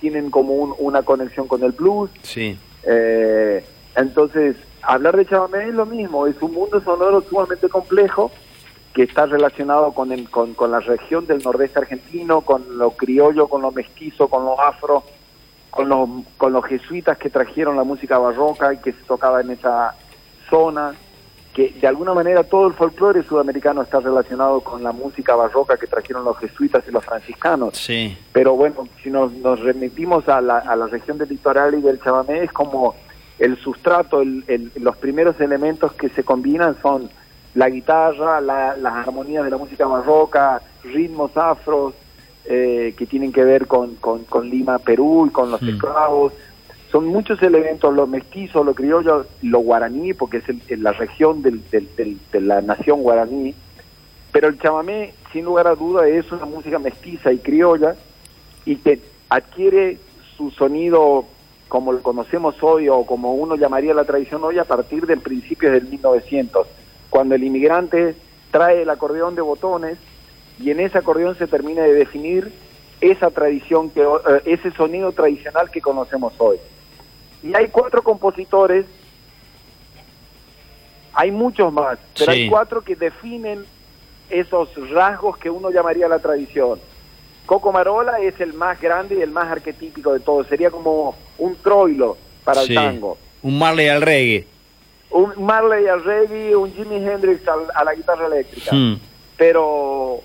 tienen 0.00 0.32
como 0.32 0.52
una 0.52 1.04
conexión 1.04 1.46
con 1.46 1.62
el 1.62 1.70
blues. 1.70 2.10
Sí. 2.22 2.58
Eh, 2.82 3.64
entonces, 3.94 4.56
hablar 4.82 5.16
de 5.16 5.24
chamamé 5.24 5.68
es 5.68 5.74
lo 5.74 5.86
mismo, 5.86 6.26
es 6.26 6.34
un 6.42 6.54
mundo 6.54 6.80
sonoro 6.80 7.20
sumamente 7.20 7.68
complejo 7.68 8.32
que 8.94 9.04
está 9.04 9.26
relacionado 9.26 9.92
con, 9.92 10.10
el, 10.10 10.28
con, 10.28 10.54
con 10.54 10.72
la 10.72 10.80
región 10.80 11.24
del 11.28 11.40
nordeste 11.44 11.78
argentino, 11.78 12.40
con 12.40 12.76
lo 12.76 12.90
criollo, 12.90 13.46
con 13.46 13.62
lo 13.62 13.70
mestizo, 13.70 14.26
con 14.26 14.44
lo 14.44 14.60
afro, 14.60 15.04
con 15.70 15.88
los, 15.88 16.08
con 16.36 16.52
los 16.52 16.64
jesuitas 16.64 17.16
que 17.16 17.30
trajeron 17.30 17.76
la 17.76 17.84
música 17.84 18.18
barroca 18.18 18.74
y 18.74 18.78
que 18.78 18.90
se 18.90 19.04
tocaba 19.04 19.40
en 19.40 19.50
esa 19.50 19.94
zona 20.50 20.96
que 21.56 21.70
de 21.70 21.86
alguna 21.86 22.12
manera 22.12 22.44
todo 22.44 22.66
el 22.66 22.74
folclore 22.74 23.22
sudamericano 23.22 23.80
está 23.80 23.98
relacionado 23.98 24.60
con 24.60 24.82
la 24.82 24.92
música 24.92 25.34
barroca 25.34 25.78
que 25.78 25.86
trajeron 25.86 26.22
los 26.22 26.36
jesuitas 26.36 26.84
y 26.86 26.90
los 26.90 27.02
franciscanos. 27.02 27.78
Sí. 27.78 28.14
Pero 28.30 28.54
bueno, 28.54 28.86
si 29.02 29.08
nos, 29.08 29.32
nos 29.32 29.60
remitimos 29.60 30.28
a 30.28 30.42
la, 30.42 30.58
a 30.58 30.76
la 30.76 30.86
región 30.86 31.16
del 31.16 31.30
litoral 31.30 31.74
y 31.74 31.80
del 31.80 31.98
chamamé, 31.98 32.42
es 32.42 32.52
como 32.52 32.94
el 33.38 33.56
sustrato, 33.56 34.20
el, 34.20 34.70
los 34.78 34.98
primeros 34.98 35.40
elementos 35.40 35.94
que 35.94 36.10
se 36.10 36.24
combinan 36.24 36.76
son 36.82 37.08
la 37.54 37.70
guitarra, 37.70 38.38
las 38.42 38.92
armonías 38.92 39.42
de 39.42 39.50
la 39.50 39.56
música 39.56 39.86
barroca, 39.86 40.60
ritmos 40.84 41.34
afros, 41.38 41.94
eh, 42.44 42.94
que 42.98 43.06
tienen 43.06 43.32
que 43.32 43.44
ver 43.44 43.66
con, 43.66 43.94
con, 43.94 44.24
con 44.24 44.50
Lima, 44.50 44.78
Perú 44.78 45.24
y 45.26 45.30
con 45.30 45.50
los 45.50 45.62
mm. 45.62 45.68
Son 46.96 47.08
muchos 47.08 47.42
elementos, 47.42 47.94
lo 47.94 48.06
mestizo, 48.06 48.64
lo 48.64 48.74
criollo, 48.74 49.26
lo 49.42 49.58
guaraní, 49.58 50.14
porque 50.14 50.38
es 50.38 50.80
la 50.80 50.92
región 50.92 51.42
del, 51.42 51.60
de 51.70 52.40
la 52.40 52.62
nación 52.62 53.02
guaraní, 53.02 53.54
pero 54.32 54.48
el 54.48 54.58
chamamé, 54.58 55.12
sin 55.30 55.44
lugar 55.44 55.66
a 55.66 55.74
duda, 55.74 56.08
es 56.08 56.32
una 56.32 56.46
música 56.46 56.78
mestiza 56.78 57.34
y 57.34 57.38
criolla 57.38 57.96
y 58.64 58.76
que 58.76 58.98
adquiere 59.28 59.98
su 60.38 60.50
sonido 60.52 61.26
como 61.68 61.92
lo 61.92 62.00
conocemos 62.00 62.54
hoy 62.62 62.88
o 62.88 63.04
como 63.04 63.34
uno 63.34 63.56
llamaría 63.56 63.92
la 63.92 64.04
tradición 64.04 64.42
hoy 64.42 64.58
a 64.58 64.64
partir 64.64 65.06
del 65.06 65.20
principio 65.20 65.70
del 65.70 65.86
1900, 65.88 66.66
cuando 67.10 67.34
el 67.34 67.44
inmigrante 67.44 68.14
trae 68.50 68.80
el 68.80 68.88
acordeón 68.88 69.34
de 69.34 69.42
botones 69.42 69.98
y 70.58 70.70
en 70.70 70.80
ese 70.80 70.96
acordeón 70.96 71.36
se 71.36 71.46
termina 71.46 71.82
de 71.82 71.92
definir 71.92 72.50
esa 73.02 73.30
tradición, 73.30 73.90
que, 73.90 74.00
eh, 74.00 74.40
ese 74.46 74.70
sonido 74.70 75.12
tradicional 75.12 75.70
que 75.70 75.82
conocemos 75.82 76.32
hoy. 76.38 76.56
Y 77.46 77.54
hay 77.54 77.68
cuatro 77.68 78.02
compositores 78.02 78.86
Hay 81.12 81.30
muchos 81.30 81.72
más, 81.72 81.98
pero 82.18 82.32
hay 82.32 82.48
cuatro 82.48 82.82
que 82.82 82.96
definen 82.96 83.64
esos 84.28 84.68
rasgos 84.90 85.38
que 85.38 85.48
uno 85.48 85.70
llamaría 85.70 86.08
la 86.08 86.18
tradición. 86.18 86.80
Coco 87.46 87.70
Marola 87.70 88.18
es 88.18 88.38
el 88.40 88.52
más 88.54 88.80
grande 88.80 89.14
y 89.14 89.22
el 89.22 89.30
más 89.30 89.50
arquetípico 89.50 90.12
de 90.12 90.20
todos. 90.20 90.48
Sería 90.48 90.70
como 90.70 91.16
un 91.38 91.54
troilo 91.56 92.18
para 92.44 92.62
el 92.62 92.74
tango. 92.74 93.16
Un 93.42 93.58
Marley 93.58 93.88
al 93.88 94.02
reggae. 94.02 94.46
Un 95.10 95.32
Marley 95.38 95.86
al 95.86 96.02
reggae, 96.02 96.56
un 96.56 96.72
Jimi 96.74 96.96
Hendrix 96.96 97.40
a 97.48 97.84
la 97.84 97.94
guitarra 97.94 98.26
eléctrica. 98.26 98.74
Hmm. 98.74 98.98
Pero 99.36 100.20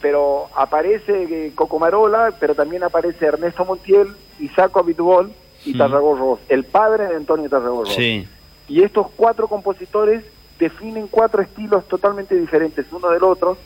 pero 0.00 0.48
aparece 0.56 1.52
Coco 1.54 1.78
Marola, 1.78 2.32
pero 2.38 2.54
también 2.54 2.84
aparece 2.84 3.26
Ernesto 3.26 3.64
Montiel, 3.64 4.14
Isaac 4.38 4.74
Abitbol 4.76 5.34
y 5.64 5.74
hmm. 5.74 6.38
el 6.48 6.64
padre 6.64 7.08
de 7.08 7.16
Antonio 7.16 7.48
Tarragorros. 7.48 7.94
Sí. 7.94 8.26
Y 8.68 8.82
estos 8.82 9.08
cuatro 9.16 9.48
compositores 9.48 10.24
definen 10.58 11.08
cuatro 11.08 11.42
estilos 11.42 11.86
totalmente 11.88 12.36
diferentes 12.36 12.86
uno 12.92 13.10
del 13.10 13.24
otro, 13.24 13.56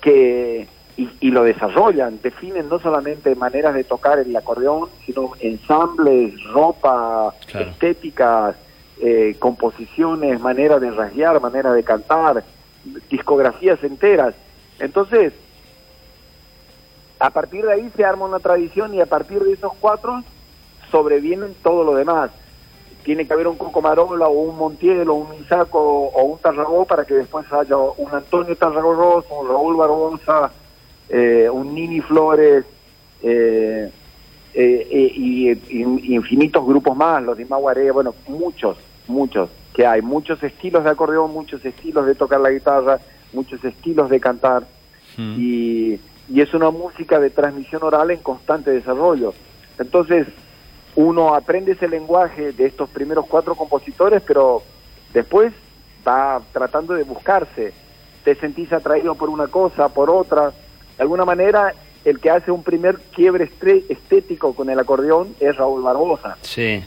que 0.00 0.66
y, 0.96 1.30
lo 1.30 1.42
desarrollan, 1.42 2.20
definen 2.22 2.68
no 2.68 2.78
solamente 2.78 3.34
maneras 3.34 3.74
de 3.74 3.82
tocar 3.82 4.20
el 4.20 4.34
acordeón, 4.36 4.88
sino 5.04 5.32
ensambles, 5.40 6.40
ropa, 6.52 7.34
estéticas, 7.52 8.54
eh, 9.00 9.34
composiciones, 9.40 10.40
manera 10.40 10.78
de 10.78 10.92
rasguear, 10.92 11.40
manera 11.40 11.72
de 11.72 11.82
cantar, 11.82 12.44
discografías 13.10 13.82
enteras. 13.82 14.34
Entonces, 14.78 15.32
a 17.24 17.30
partir 17.30 17.64
de 17.64 17.72
ahí 17.72 17.90
se 17.96 18.04
arma 18.04 18.26
una 18.26 18.38
tradición 18.38 18.92
y 18.94 19.00
a 19.00 19.06
partir 19.06 19.42
de 19.42 19.52
esos 19.52 19.72
cuatro 19.80 20.22
sobrevienen 20.90 21.54
todo 21.62 21.82
lo 21.82 21.94
demás 21.94 22.30
tiene 23.02 23.26
que 23.26 23.32
haber 23.32 23.46
un 23.46 23.56
Cocomarola 23.56 24.26
o 24.26 24.32
un 24.32 24.58
Montiel 24.58 25.08
o 25.08 25.14
un 25.14 25.34
Isaco 25.34 25.78
o, 25.78 26.24
un 26.24 26.38
Tarragó 26.38 26.84
para 26.84 27.04
que 27.04 27.14
después 27.14 27.50
haya 27.52 27.76
un 27.76 28.12
Antonio 28.12 28.56
Tarragó 28.56 29.24
un 29.30 29.48
Raúl 29.48 29.76
Barbosa, 29.76 30.50
eh, 31.08 31.48
un 31.50 31.74
Nini 31.74 32.00
Flores 32.00 32.64
eh, 33.22 33.90
eh, 34.54 35.12
y, 35.16 35.50
infinitos 36.14 36.66
grupos 36.66 36.96
más, 36.96 37.22
los 37.22 37.38
de 37.38 37.46
Maguaré, 37.46 37.90
bueno, 37.90 38.14
muchos, 38.26 38.76
muchos 39.06 39.50
que 39.72 39.86
hay, 39.86 40.02
muchos 40.02 40.42
estilos 40.42 40.84
de 40.84 40.90
acordeón, 40.90 41.32
muchos 41.32 41.64
estilos 41.64 42.06
de 42.06 42.14
tocar 42.14 42.40
la 42.40 42.50
guitarra, 42.50 43.00
muchos 43.32 43.62
estilos 43.64 44.10
de 44.10 44.20
cantar 44.20 44.66
hmm. 45.16 45.34
y, 45.38 46.00
y 46.28 46.40
es 46.40 46.54
una 46.54 46.70
música 46.70 47.18
de 47.20 47.30
transmisión 47.30 47.82
oral 47.82 48.10
en 48.10 48.18
constante 48.18 48.70
desarrollo. 48.70 49.34
Entonces, 49.78 50.26
uno 50.96 51.34
aprende 51.34 51.72
ese 51.72 51.88
lenguaje 51.88 52.52
de 52.52 52.66
estos 52.66 52.88
primeros 52.88 53.26
cuatro 53.26 53.54
compositores, 53.54 54.22
pero 54.22 54.62
después 55.12 55.52
va 56.06 56.40
tratando 56.52 56.94
de 56.94 57.02
buscarse. 57.02 57.72
Te 58.24 58.34
sentís 58.36 58.72
atraído 58.72 59.14
por 59.14 59.28
una 59.28 59.48
cosa, 59.48 59.88
por 59.88 60.08
otra. 60.08 60.52
De 60.96 61.02
alguna 61.02 61.24
manera, 61.24 61.74
el 62.04 62.20
que 62.20 62.30
hace 62.30 62.50
un 62.50 62.62
primer 62.62 62.98
quiebre 63.14 63.50
estético 63.88 64.54
con 64.54 64.70
el 64.70 64.78
acordeón 64.78 65.34
es 65.40 65.56
Raúl 65.56 65.82
Barbosa. 65.82 66.36
Sí. 66.42 66.84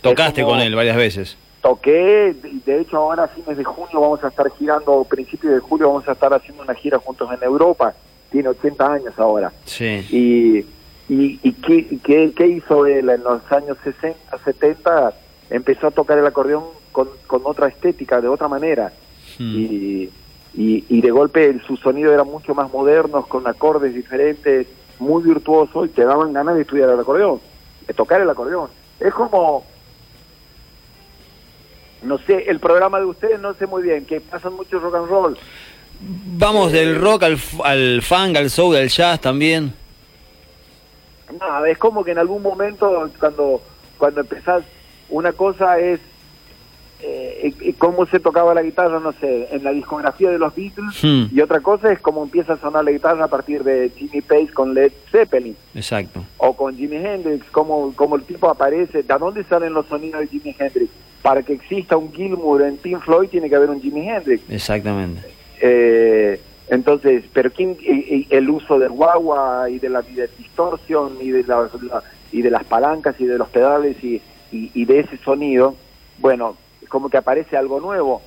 Tocaste 0.00 0.42
con 0.42 0.60
él 0.60 0.74
varias 0.74 0.96
veces. 0.96 1.36
Toqué, 1.60 2.34
de 2.64 2.80
hecho 2.80 2.96
ahora 2.96 3.24
a 3.24 3.28
fines 3.28 3.56
de 3.56 3.64
junio 3.64 4.00
vamos 4.00 4.22
a 4.22 4.28
estar 4.28 4.48
girando, 4.56 4.92
o 4.92 5.04
principios 5.04 5.54
de 5.54 5.60
julio 5.60 5.88
vamos 5.88 6.08
a 6.08 6.12
estar 6.12 6.32
haciendo 6.32 6.62
una 6.62 6.74
gira 6.74 6.98
juntos 6.98 7.28
en 7.32 7.42
Europa. 7.42 7.92
Tiene 8.30 8.48
80 8.48 8.92
años 8.92 9.14
ahora. 9.18 9.52
Sí. 9.64 10.06
Y 10.10 10.66
¿Y, 11.08 11.38
y 11.42 11.52
qué, 11.52 12.32
qué, 12.34 12.46
hizo 12.46 12.86
él 12.86 13.08
en 13.08 13.22
los 13.22 13.40
años 13.52 13.78
60, 13.84 14.38
70? 14.44 15.14
Empezó 15.50 15.86
a 15.86 15.90
tocar 15.92 16.18
el 16.18 16.26
acordeón 16.26 16.64
con, 16.90 17.08
con 17.28 17.42
otra 17.44 17.68
estética, 17.68 18.20
de 18.20 18.28
otra 18.28 18.48
manera. 18.48 18.92
Hmm. 19.38 19.54
Y, 19.54 20.10
y, 20.54 21.00
de 21.02 21.10
golpe 21.10 21.60
su 21.66 21.76
sonido 21.76 22.12
era 22.12 22.24
mucho 22.24 22.54
más 22.54 22.72
moderno, 22.72 23.22
con 23.26 23.46
acordes 23.46 23.94
diferentes, 23.94 24.66
muy 24.98 25.22
virtuoso, 25.22 25.84
y 25.84 25.90
te 25.90 26.04
daban 26.04 26.32
ganas 26.32 26.56
de 26.56 26.62
estudiar 26.62 26.88
el 26.88 26.98
acordeón, 26.98 27.40
de 27.86 27.94
tocar 27.94 28.20
el 28.20 28.30
acordeón. 28.30 28.70
Es 28.98 29.12
como, 29.12 29.64
no 32.02 32.18
sé, 32.18 32.48
el 32.48 32.58
programa 32.58 32.98
de 32.98 33.04
ustedes 33.04 33.38
no 33.38 33.52
sé 33.54 33.66
muy 33.66 33.82
bien, 33.82 34.06
que 34.06 34.20
pasan 34.20 34.54
mucho 34.54 34.80
rock 34.80 34.96
and 34.96 35.08
roll. 35.08 35.38
Vamos 36.00 36.72
del 36.72 37.00
rock 37.00 37.22
al, 37.22 37.38
al 37.64 38.02
funk, 38.02 38.36
al 38.36 38.50
soul, 38.50 38.76
al 38.76 38.88
jazz 38.88 39.20
también 39.20 39.72
nada, 41.38 41.68
es 41.68 41.78
como 41.78 42.04
que 42.04 42.12
en 42.12 42.18
algún 42.18 42.42
momento 42.42 43.10
cuando, 43.18 43.60
cuando 43.98 44.20
empezás, 44.20 44.64
una 45.08 45.32
cosa 45.32 45.78
es 45.78 46.00
eh, 47.00 47.74
cómo 47.78 48.06
se 48.06 48.20
tocaba 48.20 48.54
la 48.54 48.62
guitarra, 48.62 48.98
no 49.00 49.12
sé, 49.12 49.48
en 49.50 49.62
la 49.62 49.70
discografía 49.70 50.30
de 50.30 50.38
los 50.38 50.54
Beatles, 50.54 51.02
hmm. 51.02 51.36
y 51.36 51.40
otra 51.40 51.60
cosa 51.60 51.92
es 51.92 52.00
cómo 52.00 52.22
empieza 52.22 52.54
a 52.54 52.56
sonar 52.58 52.84
la 52.84 52.90
guitarra 52.90 53.24
a 53.24 53.28
partir 53.28 53.62
de 53.62 53.92
Jimmy 53.96 54.22
Page 54.22 54.48
con 54.52 54.74
Led 54.74 54.92
Zeppelin. 55.10 55.56
Exacto. 55.74 56.24
O 56.38 56.56
con 56.56 56.76
Jimi 56.76 56.96
Hendrix, 56.96 57.44
cómo, 57.50 57.92
cómo 57.94 58.16
el 58.16 58.22
tipo 58.22 58.48
aparece, 58.48 59.02
¿de 59.02 59.18
dónde 59.18 59.44
salen 59.44 59.74
los 59.74 59.86
sonidos 59.86 60.20
de 60.20 60.28
Jimi 60.28 60.56
Hendrix? 60.58 60.90
Para 61.22 61.42
que 61.42 61.54
exista 61.54 61.96
un 61.96 62.12
Gilmour 62.12 62.62
en 62.62 62.76
Pink 62.76 63.02
Floyd 63.02 63.28
tiene 63.28 63.48
que 63.48 63.56
haber 63.56 63.70
un 63.70 63.80
Jimi 63.80 64.08
Hendrix. 64.08 64.42
Exactamente. 64.48 65.35
Eh, 65.60 66.40
entonces, 66.68 67.24
pero 67.32 67.50
¿quién, 67.52 67.76
el 68.28 68.50
uso 68.50 68.78
del 68.78 68.90
guagua 68.90 69.70
y 69.70 69.78
de 69.78 69.88
la, 69.88 70.02
distorsión 70.02 71.18
y 71.20 71.30
de, 71.30 71.44
la, 71.44 71.68
y 72.32 72.42
de 72.42 72.50
las 72.50 72.64
palancas 72.64 73.14
y 73.20 73.26
de 73.26 73.38
los 73.38 73.48
pedales 73.48 74.02
y, 74.02 74.20
y, 74.50 74.84
de 74.84 75.00
ese 75.00 75.16
sonido, 75.18 75.76
bueno, 76.18 76.56
como 76.88 77.08
que 77.08 77.18
aparece 77.18 77.56
algo 77.56 77.80
nuevo. 77.80 78.20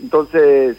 Entonces, 0.00 0.76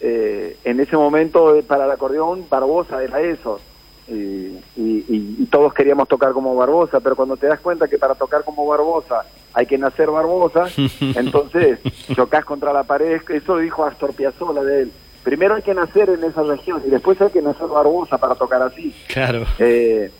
eh, 0.00 0.56
en 0.64 0.80
ese 0.80 0.96
momento 0.96 1.54
eh, 1.54 1.62
para 1.62 1.84
el 1.84 1.90
acordeón 1.90 2.46
Barbosa 2.48 3.02
era 3.02 3.20
eso. 3.20 3.60
Y, 4.08 4.58
y, 4.76 5.46
todos 5.50 5.72
queríamos 5.74 6.08
tocar 6.08 6.32
como 6.32 6.56
Barbosa, 6.56 7.00
pero 7.00 7.14
cuando 7.14 7.36
te 7.36 7.46
das 7.46 7.60
cuenta 7.60 7.86
que 7.86 7.98
para 7.98 8.14
tocar 8.14 8.44
como 8.44 8.66
Barbosa 8.66 9.24
hay 9.52 9.66
que 9.66 9.78
nacer 9.78 10.10
Barbosa, 10.10 10.68
entonces 11.00 11.80
chocas 12.14 12.46
contra 12.46 12.72
la 12.72 12.84
pared. 12.84 13.20
Eso 13.28 13.58
dijo 13.58 13.84
Astor 13.84 14.14
Piazzolla 14.14 14.62
de 14.62 14.82
él 14.82 14.92
primero 15.22 15.54
hay 15.54 15.62
que 15.62 15.74
nacer 15.74 16.10
en 16.10 16.24
esa 16.24 16.42
región 16.42 16.82
y 16.86 16.90
después 16.90 17.20
hay 17.20 17.30
que 17.30 17.42
nacer 17.42 17.66
Barbosa 17.66 18.18
para 18.18 18.34
tocar 18.34 18.62
así. 18.62 18.94
Claro. 19.08 19.44
Eh, 19.58 20.10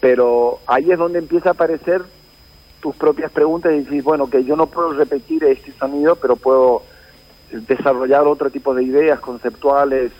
pero 0.00 0.60
ahí 0.66 0.90
es 0.90 0.98
donde 0.98 1.18
empieza 1.18 1.50
a 1.50 1.52
aparecer 1.52 2.02
tus 2.80 2.94
propias 2.94 3.30
preguntas 3.30 3.72
y 3.72 3.80
dices, 3.80 4.04
bueno, 4.04 4.28
que 4.28 4.44
yo 4.44 4.56
no 4.56 4.66
puedo 4.66 4.92
repetir 4.92 5.44
este 5.44 5.72
sonido, 5.72 6.16
pero 6.16 6.36
puedo 6.36 6.82
desarrollar 7.50 8.26
otro 8.26 8.50
tipo 8.50 8.74
de 8.74 8.84
ideas 8.84 9.20
conceptuales, 9.20 10.12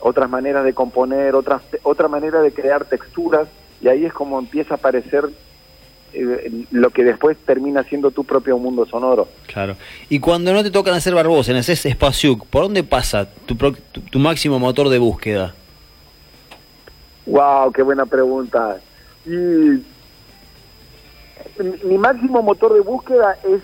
otras 0.00 0.28
maneras 0.28 0.64
de 0.64 0.74
componer, 0.74 1.34
otras, 1.34 1.62
otra 1.82 2.08
manera 2.08 2.40
de 2.42 2.52
crear 2.52 2.84
texturas, 2.84 3.48
y 3.80 3.88
ahí 3.88 4.04
es 4.04 4.12
como 4.12 4.38
empieza 4.38 4.74
a 4.74 4.76
aparecer 4.76 5.28
eh, 6.16 6.64
lo 6.70 6.90
que 6.90 7.04
después 7.04 7.36
termina 7.44 7.82
siendo 7.82 8.10
tu 8.10 8.24
propio 8.24 8.56
mundo 8.56 8.86
sonoro. 8.86 9.28
Claro. 9.46 9.76
Y 10.08 10.18
cuando 10.18 10.52
no 10.52 10.62
te 10.62 10.70
tocan 10.70 10.94
hacer 10.94 11.14
Barbosa, 11.14 11.52
en 11.52 11.58
ese 11.58 11.72
espacio, 11.88 12.38
¿por 12.38 12.62
dónde 12.62 12.82
pasa 12.82 13.28
tu, 13.44 13.54
tu, 13.54 14.18
máximo 14.18 14.58
motor 14.58 14.88
de 14.88 14.98
búsqueda? 14.98 15.54
Wow, 17.26 17.70
qué 17.72 17.82
buena 17.82 18.06
pregunta. 18.06 18.78
Y 19.26 19.82
mi 21.84 21.98
máximo 21.98 22.42
motor 22.42 22.72
de 22.72 22.80
búsqueda 22.80 23.36
es 23.44 23.60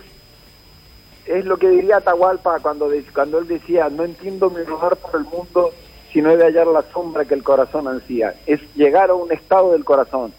es 1.25 1.45
lo 1.45 1.57
que 1.57 1.69
diría 1.69 1.99
Atahualpa 1.99 2.59
cuando 2.61 2.91
cuando 3.15 3.39
él 3.39 3.47
decía 3.47 3.89
no 3.89 4.03
entiendo 4.03 4.51
mi 4.51 4.65
lugar 4.65 4.97
por 4.97 5.21
el 5.21 5.25
mundo 5.27 5.71
sino 6.13 6.31
he 6.31 6.37
de 6.37 6.45
hallar 6.45 6.67
la 6.67 6.83
sombra 6.93 7.25
que 7.25 7.35
el 7.35 7.45
corazón 7.45 7.87
ansía 7.87 8.35
es 8.45 8.61
llegar 8.75 9.11
a 9.11 9.15
un 9.15 9.31
estado 9.31 9.71
del 9.71 9.85
corazón 9.85 10.33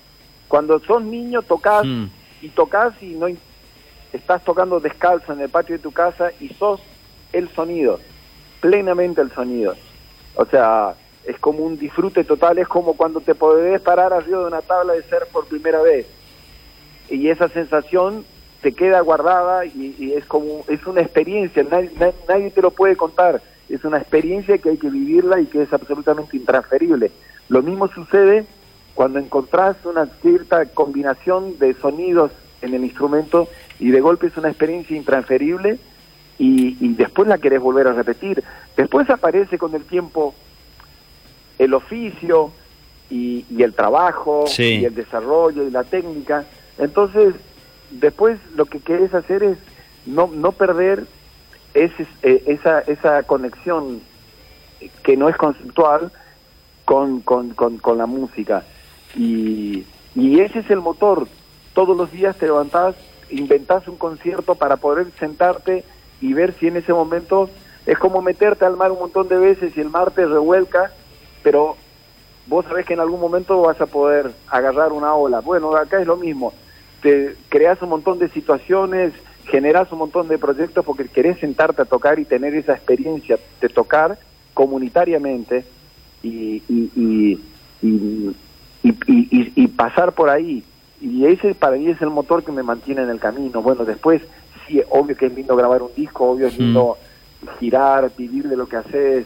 cuando 0.54 0.80
sos 0.82 1.02
niño 1.02 1.42
tocas 1.42 1.84
hmm. 1.84 2.06
y 2.44 2.50
tocas 2.50 2.94
y 3.02 3.16
no 3.16 3.26
estás 4.12 4.44
tocando 4.44 4.80
descalzo 4.80 5.34
en 5.34 5.42
el 5.42 5.50
patio 5.50 5.78
de 5.78 5.82
tu 5.82 5.92
casa 5.92 6.30
y 6.40 6.50
sos 6.50 6.80
el 7.32 7.50
sonido, 7.50 8.00
plenamente 8.62 9.22
el 9.22 9.32
sonido. 9.32 9.74
O 10.36 10.46
sea, 10.46 10.94
es 11.26 11.40
como 11.40 11.64
un 11.64 11.80
disfrute 11.80 12.24
total, 12.24 12.60
es 12.60 12.68
como 12.68 12.94
cuando 12.94 13.20
te 13.20 13.34
podés 13.34 13.82
parar 13.82 14.14
arriba 14.14 14.42
de 14.42 14.46
una 14.46 14.62
tabla 14.62 14.94
de 14.94 15.02
ser 15.02 15.26
por 15.32 15.48
primera 15.48 15.82
vez. 15.82 16.06
Y 17.10 17.30
esa 17.30 17.50
sensación 17.50 18.24
te 18.62 18.74
queda 18.74 19.02
guardada 19.02 19.66
y, 19.66 20.14
es 20.16 20.24
como 20.26 20.66
es 20.68 20.86
una 20.86 21.02
experiencia, 21.02 21.64
nadie, 21.64 21.90
nadie, 22.30 22.52
te 22.52 22.62
lo 22.62 22.70
puede 22.70 22.96
contar, 22.96 23.42
es 23.70 23.84
una 23.84 23.98
experiencia 23.98 24.60
que 24.60 24.70
hay 24.70 24.78
que 24.78 24.92
vivirla 24.92 25.42
y 25.42 25.48
que 25.48 25.64
es 25.64 25.74
absolutamente 25.74 26.38
intransferible. 26.38 27.12
Lo 27.50 27.64
mismo 27.64 27.88
sucede 27.88 28.46
cuando 28.96 29.20
encontrás 29.20 29.76
una 29.86 30.06
cierta 30.22 30.66
combinación 30.66 31.58
de 31.60 31.74
sonidos 31.74 32.32
en 32.62 32.74
el 32.74 32.84
instrumento 32.84 33.48
y 33.80 33.92
de 33.92 34.02
golpe 34.02 34.28
es 34.28 34.38
una 34.38 34.50
experiencia 34.50 34.96
intransferible 34.96 35.80
y, 36.40 36.94
después 36.96 37.28
la 37.28 37.38
querés 37.38 37.62
volver 37.62 37.88
a 37.88 37.94
repetir. 37.94 38.44
Después 38.76 39.10
aparece 39.10 39.58
con 39.58 39.74
el 39.76 39.84
tiempo 39.84 40.34
el 41.60 41.74
oficio 41.74 42.52
y, 43.10 43.46
el 43.62 43.74
trabajo 43.74 44.46
y 44.58 44.86
el 44.86 44.96
desarrollo 44.96 45.64
y 45.64 45.72
la 45.72 45.84
técnica. 45.84 46.46
Entonces, 46.78 47.36
después 47.92 48.40
lo 48.56 48.66
que 48.66 48.80
querés 48.80 49.14
hacer 49.14 49.44
es 49.44 49.58
no, 50.06 50.30
no 50.34 50.52
perder 50.52 51.06
es, 51.74 51.92
eh, 52.22 52.44
esa, 52.48 52.80
esa 52.82 53.24
conexión 53.24 54.02
que 55.04 55.18
no 55.18 55.30
es 55.30 55.38
conceptual 55.38 56.12
con, 56.86 57.22
con, 57.22 57.52
con, 57.54 57.98
la 57.98 58.06
música. 58.06 58.64
Y, 59.16 59.86
y 60.16 60.40
ese 60.40 60.60
es 60.60 60.70
el 60.70 60.82
motor. 60.82 61.28
Todos 61.74 61.96
los 61.98 62.12
días 62.12 62.38
te 62.38 62.46
levantás, 62.46 62.96
inventás 63.30 63.88
un 63.88 63.98
concierto 63.98 64.56
para 64.56 64.78
poder 64.78 65.08
sentarte 65.20 65.84
y 66.22 66.34
ver 66.34 66.54
si 66.60 66.68
en 66.68 66.78
ese 66.78 66.94
momento 66.94 67.50
es 67.86 67.98
como 67.98 68.22
meterte 68.22 68.66
al 68.66 68.78
mar 68.78 68.92
un 68.92 69.00
montón 69.00 69.28
de 69.28 69.38
veces 69.38 69.76
y 69.76 69.82
el 69.82 69.90
mar 69.90 70.12
te 70.12 70.26
revuelca, 70.26 70.92
pero 71.42 71.76
vos 72.48 72.66
sabés 72.66 72.86
que 72.86 72.94
en 72.94 73.00
algún 73.00 73.20
momento 73.20 73.62
vas 73.62 73.80
a 73.82 73.86
poder 73.86 74.32
agarrar 74.48 74.92
una 74.92 75.14
ola. 75.14 75.42
Bueno, 75.42 75.76
acá 75.76 76.00
es 76.00 76.08
lo 76.08 76.18
mismo. 76.18 76.54
Te 77.02 77.36
creas 77.50 77.82
un 77.82 77.90
montón 77.90 78.20
de 78.20 78.30
situaciones, 78.30 79.14
generas 79.46 79.92
un 79.92 80.00
montón 80.00 80.28
de 80.28 80.38
proyectos 80.38 80.86
porque 80.86 81.08
querés 81.08 81.40
sentarte 81.40 81.82
a 81.82 81.86
tocar 81.86 82.20
y 82.20 82.26
tener 82.26 82.56
esa 82.56 82.74
experiencia 82.74 83.38
de 83.60 83.70
tocar 83.70 84.18
comunitariamente 84.54 85.66
y, 86.22 86.64
y, 86.70 86.92
y, 86.96 87.42
y, 87.82 88.36
pasar 89.76 90.14
por 90.14 90.30
ahí. 90.30 90.64
Y 91.02 91.26
ese 91.26 91.54
para 91.54 91.76
mí 91.76 91.88
es 91.88 92.02
el 92.02 92.10
motor 92.10 92.44
que 92.44 92.52
me 92.52 92.64
mantiene 92.64 93.04
en 93.04 93.10
el 93.10 93.20
camino. 93.20 93.62
Bueno, 93.62 93.86
después 93.86 94.22
sí, 94.68 94.82
obvio 94.90 95.16
que 95.18 95.28
es 95.28 95.34
lindo 95.34 95.56
grabar 95.56 95.82
un 95.82 95.94
disco, 95.96 96.30
obvio 96.30 96.48
es 96.48 96.58
lindo 96.58 96.98
mm. 97.42 97.60
girar, 97.60 98.12
vivir 98.18 98.48
de 98.48 98.56
lo 98.56 98.68
que 98.68 98.78
haces, 98.78 99.26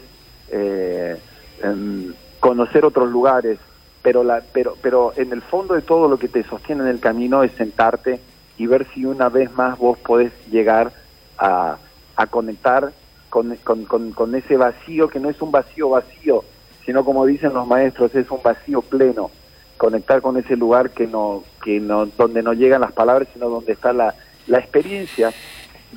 eh, 0.50 1.18
em, 1.62 2.14
conocer 2.40 2.86
otros 2.86 3.10
lugares, 3.10 3.60
pero, 4.02 4.24
la, 4.24 4.42
pero, 4.54 4.76
pero 4.82 5.14
en 5.16 5.32
el 5.32 5.42
fondo 5.42 5.74
de 5.74 5.82
todo 5.82 6.08
lo 6.08 6.18
que 6.18 6.28
te 6.28 6.44
sostiene 6.44 6.84
en 6.84 6.90
el 6.90 7.00
camino 7.00 7.44
es 7.44 7.52
sentarte 7.54 8.20
y 8.58 8.66
ver 8.66 8.88
si 8.94 9.06
una 9.06 9.30
vez 9.30 9.52
más 9.54 9.78
vos 9.78 9.98
podés 10.00 10.32
llegar 10.50 10.92
a, 11.38 11.78
a 12.16 12.28
conectar 12.28 12.92
con, 13.30 13.56
con, 13.58 14.12
con, 14.12 14.36
ese 14.36 14.58
vacío 14.58 15.10
que 15.10 15.20
no 15.20 15.30
es 15.30 15.42
un 15.42 15.52
vacío 15.52 15.90
vacío, 15.90 16.44
sino 16.86 17.06
como 17.06 17.26
dicen 17.26 17.54
los 17.54 17.68
maestros, 17.68 18.16
es 18.16 18.30
un 18.32 18.42
vacío 18.42 18.82
pleno. 18.82 19.30
Conectar 19.78 20.22
con 20.22 20.38
ese 20.38 20.56
lugar 20.56 20.92
que 20.92 21.08
no, 21.08 21.44
que 21.64 21.80
no, 21.80 22.06
donde 22.06 22.42
no 22.42 22.54
llegan 22.54 22.82
las 22.82 22.92
palabras, 22.92 23.28
sino 23.34 23.50
donde 23.50 23.74
está 23.74 23.94
la, 23.94 24.16
la 24.48 24.60
experiencia, 24.60 25.32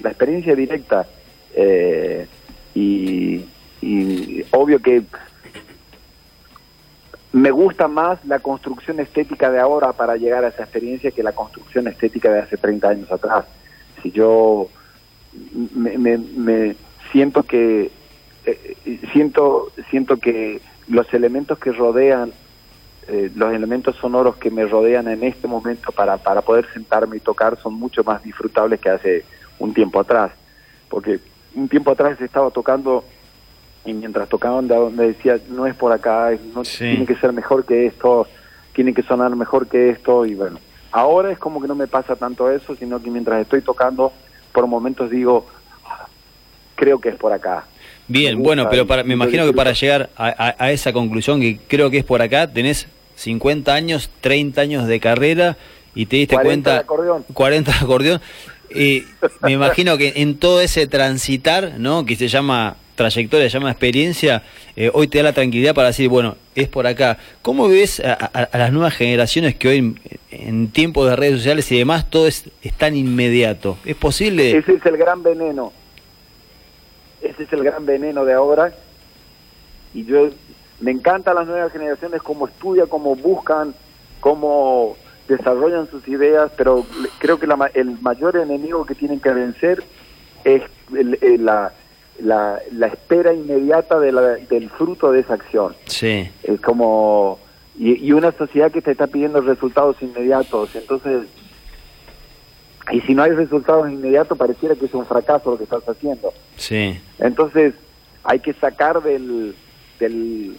la 0.02 0.10
experiencia 0.10 0.54
directa. 0.54 1.06
Eh, 1.54 2.26
y, 2.74 3.44
y 3.80 4.44
obvio 4.52 4.80
que 4.80 5.02
me 7.32 7.50
gusta 7.50 7.86
más 7.88 8.24
la 8.24 8.40
construcción 8.40 8.98
estética 8.98 9.50
de 9.50 9.60
ahora 9.60 9.92
para 9.92 10.16
llegar 10.16 10.44
a 10.44 10.48
esa 10.48 10.64
experiencia 10.64 11.12
que 11.12 11.22
la 11.22 11.32
construcción 11.32 11.86
estética 11.86 12.30
de 12.30 12.40
hace 12.40 12.56
30 12.56 12.88
años 12.88 13.12
atrás. 13.12 13.44
Si 14.02 14.10
yo 14.10 14.68
me, 15.74 16.18
me, 16.18 16.74
siento 17.12 17.44
que 17.44 17.90
eh, 18.46 18.76
siento 19.12 19.70
siento 19.90 20.16
que 20.16 20.60
los 20.88 21.12
elementos 21.14 21.58
que 21.58 21.70
rodean 21.70 22.32
eh, 23.08 23.30
los 23.34 23.52
elementos 23.52 23.96
sonoros 23.96 24.36
que 24.36 24.50
me 24.50 24.66
rodean 24.66 25.08
en 25.08 25.24
este 25.24 25.48
momento 25.48 25.90
para, 25.92 26.16
para 26.16 26.42
poder 26.42 26.66
sentarme 26.72 27.16
y 27.16 27.20
tocar 27.20 27.58
son 27.60 27.74
mucho 27.74 28.04
más 28.04 28.22
disfrutables 28.22 28.80
que 28.80 28.90
hace 28.90 29.24
un 29.58 29.74
tiempo 29.74 30.00
atrás. 30.00 30.32
Porque 30.88 31.20
un 31.54 31.68
tiempo 31.68 31.90
atrás 31.90 32.20
estaba 32.20 32.50
tocando 32.50 33.04
y 33.84 33.92
mientras 33.92 34.28
tocaban 34.28 34.68
me 34.94 35.04
decía 35.04 35.38
no 35.48 35.66
es 35.66 35.74
por 35.74 35.92
acá 35.92 36.30
no 36.54 36.62
tiene 36.62 37.06
que 37.06 37.16
ser 37.16 37.32
mejor 37.32 37.64
que 37.64 37.86
esto 37.86 38.26
tiene 38.74 38.92
que 38.92 39.02
sonar 39.02 39.34
mejor 39.34 39.66
que 39.66 39.90
esto 39.90 40.26
y 40.26 40.34
bueno. 40.34 40.58
Ahora 40.92 41.30
es 41.30 41.38
como 41.38 41.62
que 41.62 41.68
no 41.68 41.74
me 41.74 41.86
pasa 41.86 42.16
tanto 42.16 42.50
eso 42.50 42.74
sino 42.76 43.02
que 43.02 43.10
mientras 43.10 43.40
estoy 43.40 43.62
tocando 43.62 44.12
por 44.52 44.66
momentos 44.66 45.08
digo 45.10 45.46
creo 46.74 47.00
que 47.00 47.08
es 47.08 47.16
por 47.16 47.32
acá 47.32 47.64
bien 48.10 48.42
bueno 48.42 48.68
pero 48.70 48.86
para, 48.86 49.04
me 49.04 49.14
imagino 49.14 49.46
que 49.46 49.52
para 49.52 49.72
llegar 49.72 50.10
a, 50.16 50.70
esa 50.70 50.92
conclusión 50.92 51.40
que 51.40 51.58
creo 51.68 51.90
que 51.90 51.98
es 51.98 52.04
por 52.04 52.22
acá 52.22 52.46
tenés 52.46 52.86
50 53.16 53.72
años 53.72 54.10
30 54.20 54.60
años 54.60 54.86
de 54.86 55.00
carrera 55.00 55.56
y 55.94 56.06
te 56.06 56.16
diste 56.16 56.34
40 56.34 56.48
cuenta 56.48 56.72
de 56.72 56.78
acordeón. 56.78 57.24
40 57.32 57.72
de 57.72 57.78
acordeón 57.78 58.20
y 58.74 59.04
me 59.42 59.52
imagino 59.52 59.96
que 59.98 60.14
en 60.16 60.38
todo 60.38 60.60
ese 60.60 60.86
transitar 60.86 61.74
no 61.78 62.04
que 62.04 62.16
se 62.16 62.28
llama 62.28 62.76
trayectoria, 63.00 63.48
se 63.48 63.58
llama 63.58 63.70
experiencia, 63.70 64.42
eh, 64.76 64.90
hoy 64.92 65.08
te 65.08 65.18
da 65.18 65.24
la 65.24 65.32
tranquilidad 65.32 65.74
para 65.74 65.88
decir, 65.88 66.10
bueno, 66.10 66.36
es 66.54 66.68
por 66.68 66.86
acá. 66.86 67.16
¿Cómo 67.40 67.66
ves 67.66 67.98
a, 68.00 68.48
las 68.52 68.72
nuevas 68.72 68.94
generaciones 68.94 69.54
que 69.54 69.68
hoy, 69.68 69.96
en, 70.30 70.68
tiempos 70.68 71.08
de 71.08 71.16
redes 71.16 71.38
sociales 71.38 71.72
y 71.72 71.78
demás, 71.78 72.10
todo 72.10 72.26
es, 72.26 72.44
tan 72.76 72.94
inmediato? 72.94 73.78
¿Es 73.86 73.96
posible? 73.96 74.50
Ese 74.54 74.74
es 74.74 74.84
el 74.84 74.98
gran 74.98 75.22
veneno. 75.22 75.72
Ese 77.20 77.42
es 77.44 77.52
el 77.52 77.64
gran 77.64 77.86
veneno 77.86 78.24
de 78.24 78.32
ahora. 78.32 78.72
Y 79.92 80.04
yo, 80.04 80.30
me 80.80 80.90
encantan 80.90 81.34
las 81.34 81.46
nuevas 81.46 81.72
generaciones, 81.72 82.22
cómo 82.22 82.46
estudian, 82.46 82.86
cómo 82.86 83.16
buscan, 83.16 83.74
cómo 84.20 84.96
desarrollan 85.28 85.88
sus 85.90 86.06
ideas, 86.08 86.50
pero 86.56 86.84
creo 87.18 87.38
que 87.38 87.46
el 87.74 88.00
mayor 88.00 88.36
enemigo 88.36 88.84
que 88.84 88.94
tienen 88.94 89.20
que 89.20 89.30
vencer 89.30 89.82
es 90.44 90.62
la 90.90 91.72
la, 92.22 92.60
la 92.72 92.86
espera 92.86 93.32
inmediata 93.32 93.98
de 93.98 94.12
la, 94.12 94.22
del 94.22 94.70
fruto 94.70 95.12
de 95.12 95.20
esa 95.20 95.34
acción. 95.34 95.74
Sí. 95.86 96.28
Es 96.42 96.60
como... 96.60 97.38
Y, 97.78 98.12
una 98.12 98.32
sociedad 98.32 98.70
que 98.70 98.82
te 98.82 98.90
está 98.90 99.06
pidiendo 99.06 99.40
resultados 99.40 99.96
inmediatos. 100.02 100.74
Entonces, 100.76 101.22
y 102.92 103.00
si 103.02 103.14
no 103.14 103.22
hay 103.22 103.32
resultados 103.32 103.90
inmediatos, 103.90 104.36
pareciera 104.36 104.74
que 104.74 104.86
es 104.86 104.94
un 104.94 105.06
fracaso 105.06 105.52
lo 105.52 105.58
que 105.58 105.64
estás 105.64 105.88
haciendo. 105.88 106.32
Sí. 106.56 107.00
Entonces, 107.18 107.74
hay 108.24 108.40
que 108.40 108.52
sacar 108.52 109.02
del, 109.02 109.54
del, 109.98 110.56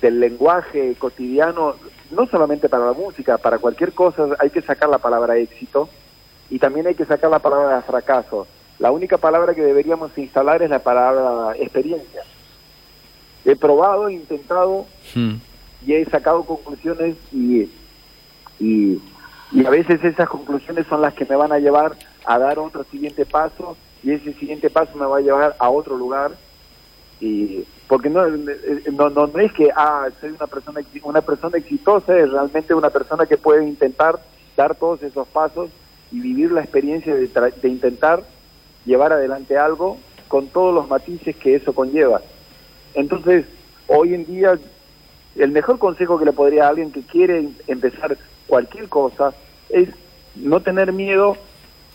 del 0.00 0.20
lenguaje 0.20 0.94
cotidiano, 0.98 1.76
no 2.10 2.26
solamente 2.26 2.68
para 2.68 2.86
la 2.86 2.92
música, 2.92 3.38
para 3.38 3.58
cualquier 3.58 3.92
cosa, 3.92 4.28
hay 4.38 4.50
que 4.50 4.62
sacar 4.62 4.88
la 4.88 4.98
palabra 4.98 5.36
éxito 5.36 5.88
y 6.50 6.58
también 6.58 6.86
hay 6.86 6.94
que 6.94 7.04
sacar 7.04 7.30
la 7.30 7.38
palabra 7.38 7.80
fracaso. 7.82 8.46
La 8.78 8.90
única 8.90 9.16
palabra 9.16 9.54
que 9.54 9.62
deberíamos 9.62 10.10
instalar 10.18 10.62
es 10.62 10.70
la 10.70 10.80
palabra 10.80 11.56
experiencia. 11.56 12.22
He 13.44 13.56
probado, 13.56 14.08
he 14.08 14.14
intentado 14.14 14.86
hmm. 15.14 15.34
y 15.86 15.94
he 15.94 16.04
sacado 16.04 16.44
conclusiones 16.44 17.16
y, 17.32 17.70
y, 18.60 19.00
a 19.60 19.70
veces 19.70 20.02
esas 20.02 20.28
conclusiones 20.28 20.86
son 20.86 21.02
las 21.02 21.14
que 21.14 21.24
me 21.24 21.36
van 21.36 21.52
a 21.52 21.58
llevar 21.58 21.96
a 22.24 22.38
dar 22.38 22.58
otro 22.58 22.84
siguiente 22.84 23.26
paso 23.26 23.76
y 24.02 24.12
ese 24.12 24.32
siguiente 24.34 24.70
paso 24.70 24.96
me 24.96 25.06
va 25.06 25.18
a 25.18 25.20
llevar 25.20 25.54
a 25.58 25.70
otro 25.70 25.96
lugar 25.96 26.32
y 27.20 27.64
porque 27.86 28.08
no 28.08 28.26
no, 28.26 29.10
no, 29.10 29.38
es 29.38 29.52
que 29.52 29.70
ah 29.76 30.08
soy 30.20 30.30
una 30.30 30.46
persona 30.46 30.80
una 31.02 31.20
persona 31.20 31.58
exitosa 31.58 32.16
es 32.18 32.30
realmente 32.30 32.74
una 32.74 32.90
persona 32.90 33.26
que 33.26 33.36
puede 33.36 33.64
intentar 33.64 34.18
dar 34.56 34.74
todos 34.74 35.02
esos 35.02 35.28
pasos 35.28 35.70
y 36.10 36.20
vivir 36.20 36.50
la 36.50 36.62
experiencia 36.62 37.14
de, 37.14 37.28
de 37.28 37.68
intentar 37.68 38.22
llevar 38.84 39.12
adelante 39.12 39.56
algo 39.56 39.98
con 40.28 40.48
todos 40.48 40.74
los 40.74 40.88
matices 40.88 41.36
que 41.36 41.54
eso 41.54 41.74
conlleva. 41.74 42.20
Entonces, 42.94 43.46
hoy 43.86 44.14
en 44.14 44.26
día, 44.26 44.58
el 45.36 45.50
mejor 45.50 45.78
consejo 45.78 46.18
que 46.18 46.24
le 46.24 46.32
podría 46.32 46.66
a 46.66 46.68
alguien 46.68 46.92
que 46.92 47.02
quiere 47.02 47.48
empezar 47.66 48.16
cualquier 48.46 48.88
cosa 48.88 49.34
es 49.68 49.88
no 50.36 50.60
tener 50.60 50.92
miedo 50.92 51.36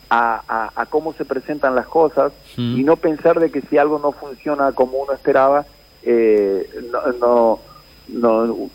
a, 0.10 0.72
a, 0.76 0.86
cómo 0.86 1.14
se 1.14 1.26
presentan 1.26 1.76
las 1.76 1.88
cosas 1.88 2.32
y 2.56 2.84
no 2.84 2.96
pensar 2.96 3.40
de 3.40 3.52
que 3.52 3.62
si 3.62 3.78
algo 3.78 4.00
no 4.00 4.14
funciona 4.14 4.72
como 4.72 5.00
uno 5.00 5.12
esperaba, 5.12 5.66
eh, 6.04 6.70
no, 7.20 7.60
no, 8.08 8.70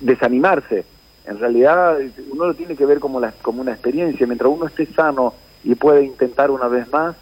desanimarse. 0.00 0.84
En 1.24 1.38
realidad, 1.38 1.98
uno 2.30 2.46
lo 2.46 2.54
tiene 2.54 2.74
que 2.74 2.84
ver 2.84 2.98
como, 2.98 3.20
la, 3.20 3.30
como 3.42 3.60
una 3.60 3.70
experiencia. 3.72 4.26
Mientras 4.26 4.50
uno 4.50 4.66
esté 4.66 4.86
sano 4.86 5.34
y 5.62 5.76
puede 5.76 6.02
intentar 6.02 6.50
una 6.50 6.66
vez 6.66 6.90
más 6.90 7.14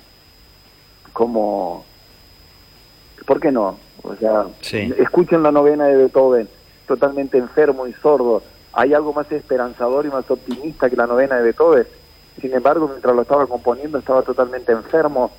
como 1.12 1.84
¿por 3.26 3.40
qué 3.40 3.52
no? 3.52 3.78
O 4.02 4.16
sea, 4.16 4.46
escuchen 4.98 5.42
la 5.42 5.52
novena 5.52 5.86
de 5.86 5.96
Beethoven, 5.96 6.48
totalmente 6.88 7.38
enfermo 7.38 7.86
y 7.86 7.92
sordo. 7.92 8.42
¿Hay 8.72 8.94
algo 8.94 9.12
más 9.12 9.30
esperanzador 9.32 10.06
y 10.06 10.10
más 10.10 10.30
optimista 10.30 10.88
que 10.88 10.96
la 10.96 11.06
novena 11.06 11.36
de 11.36 11.44
Beethoven? 11.44 11.86
Sin 12.40 12.52
embargo, 12.54 12.88
mientras 12.88 13.14
lo 13.14 13.22
estaba 13.22 13.46
componiendo 13.46 13.98
estaba 13.98 14.22
totalmente 14.22 14.72
enfermo, 14.72 15.30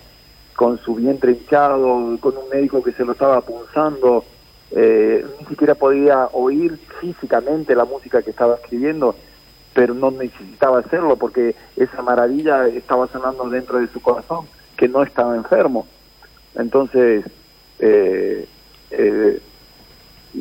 con 0.56 0.78
su 0.80 0.96
vientre 0.96 1.32
hinchado, 1.32 2.17
con 2.20 2.38
un 2.38 2.50
médico 2.52 2.84
que 2.84 2.91
se 2.91 3.06
lo 3.06 3.13
estaba 3.13 3.41
punzando, 3.41 4.26
eh, 4.72 5.26
ni 5.39 5.46
siquiera 5.48 5.76
podía 5.76 6.28
oír 6.34 6.78
físicamente 7.00 7.76
la 7.76 7.86
música 7.86 8.22
que 8.22 8.32
estaba 8.32 8.56
escribiendo 8.56 9.15
pero 9.74 9.94
no 9.94 10.12
necesitaba 10.12 10.80
hacerlo 10.80 11.15
porque 11.15 11.56
esa 11.76 12.02
maravilla 12.02 12.67
estaba 12.67 13.08
sonando 13.08 13.50
dentro 13.50 13.80
de 13.80 13.88
su 13.88 14.02
corazón, 14.02 14.46
que 14.76 14.88
no 14.88 15.04
estaba 15.04 15.36
enfermo. 15.36 15.88
Entonces, 16.56 17.26
eh, 17.80 18.46
eh, 18.91 19.41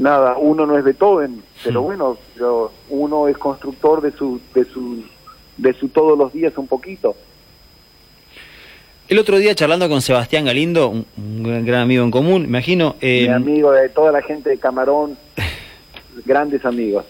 nada, 0.00 0.36
uno 0.38 0.66
no 0.66 0.76
es 0.76 0.84
Beethoven, 0.84 1.42
pero 1.62 1.82
bueno, 1.82 2.16
uno 2.88 3.28
es 3.28 3.36
constructor 3.36 4.00
de 4.00 4.12
su, 4.12 4.40
de 4.54 4.64
su, 4.64 5.04
de 5.56 5.72
su 5.74 5.88
todos 5.88 6.18
los 6.18 6.32
días 6.32 6.56
un 6.56 6.66
poquito. 6.66 7.14
El 9.08 9.18
otro 9.18 9.38
día 9.38 9.54
charlando 9.54 9.88
con 9.88 10.00
Sebastián 10.02 10.44
Galindo, 10.44 10.88
un, 10.88 11.64
gran 11.66 11.82
amigo 11.82 12.04
en 12.04 12.10
común, 12.10 12.44
imagino. 12.44 12.96
Mi 13.02 13.08
eh, 13.08 13.30
amigo 13.30 13.72
de 13.72 13.88
toda 13.88 14.12
la 14.12 14.22
gente 14.22 14.50
de 14.50 14.56
Camarón, 14.56 15.18
grandes 16.24 16.64
amigos. 16.64 17.04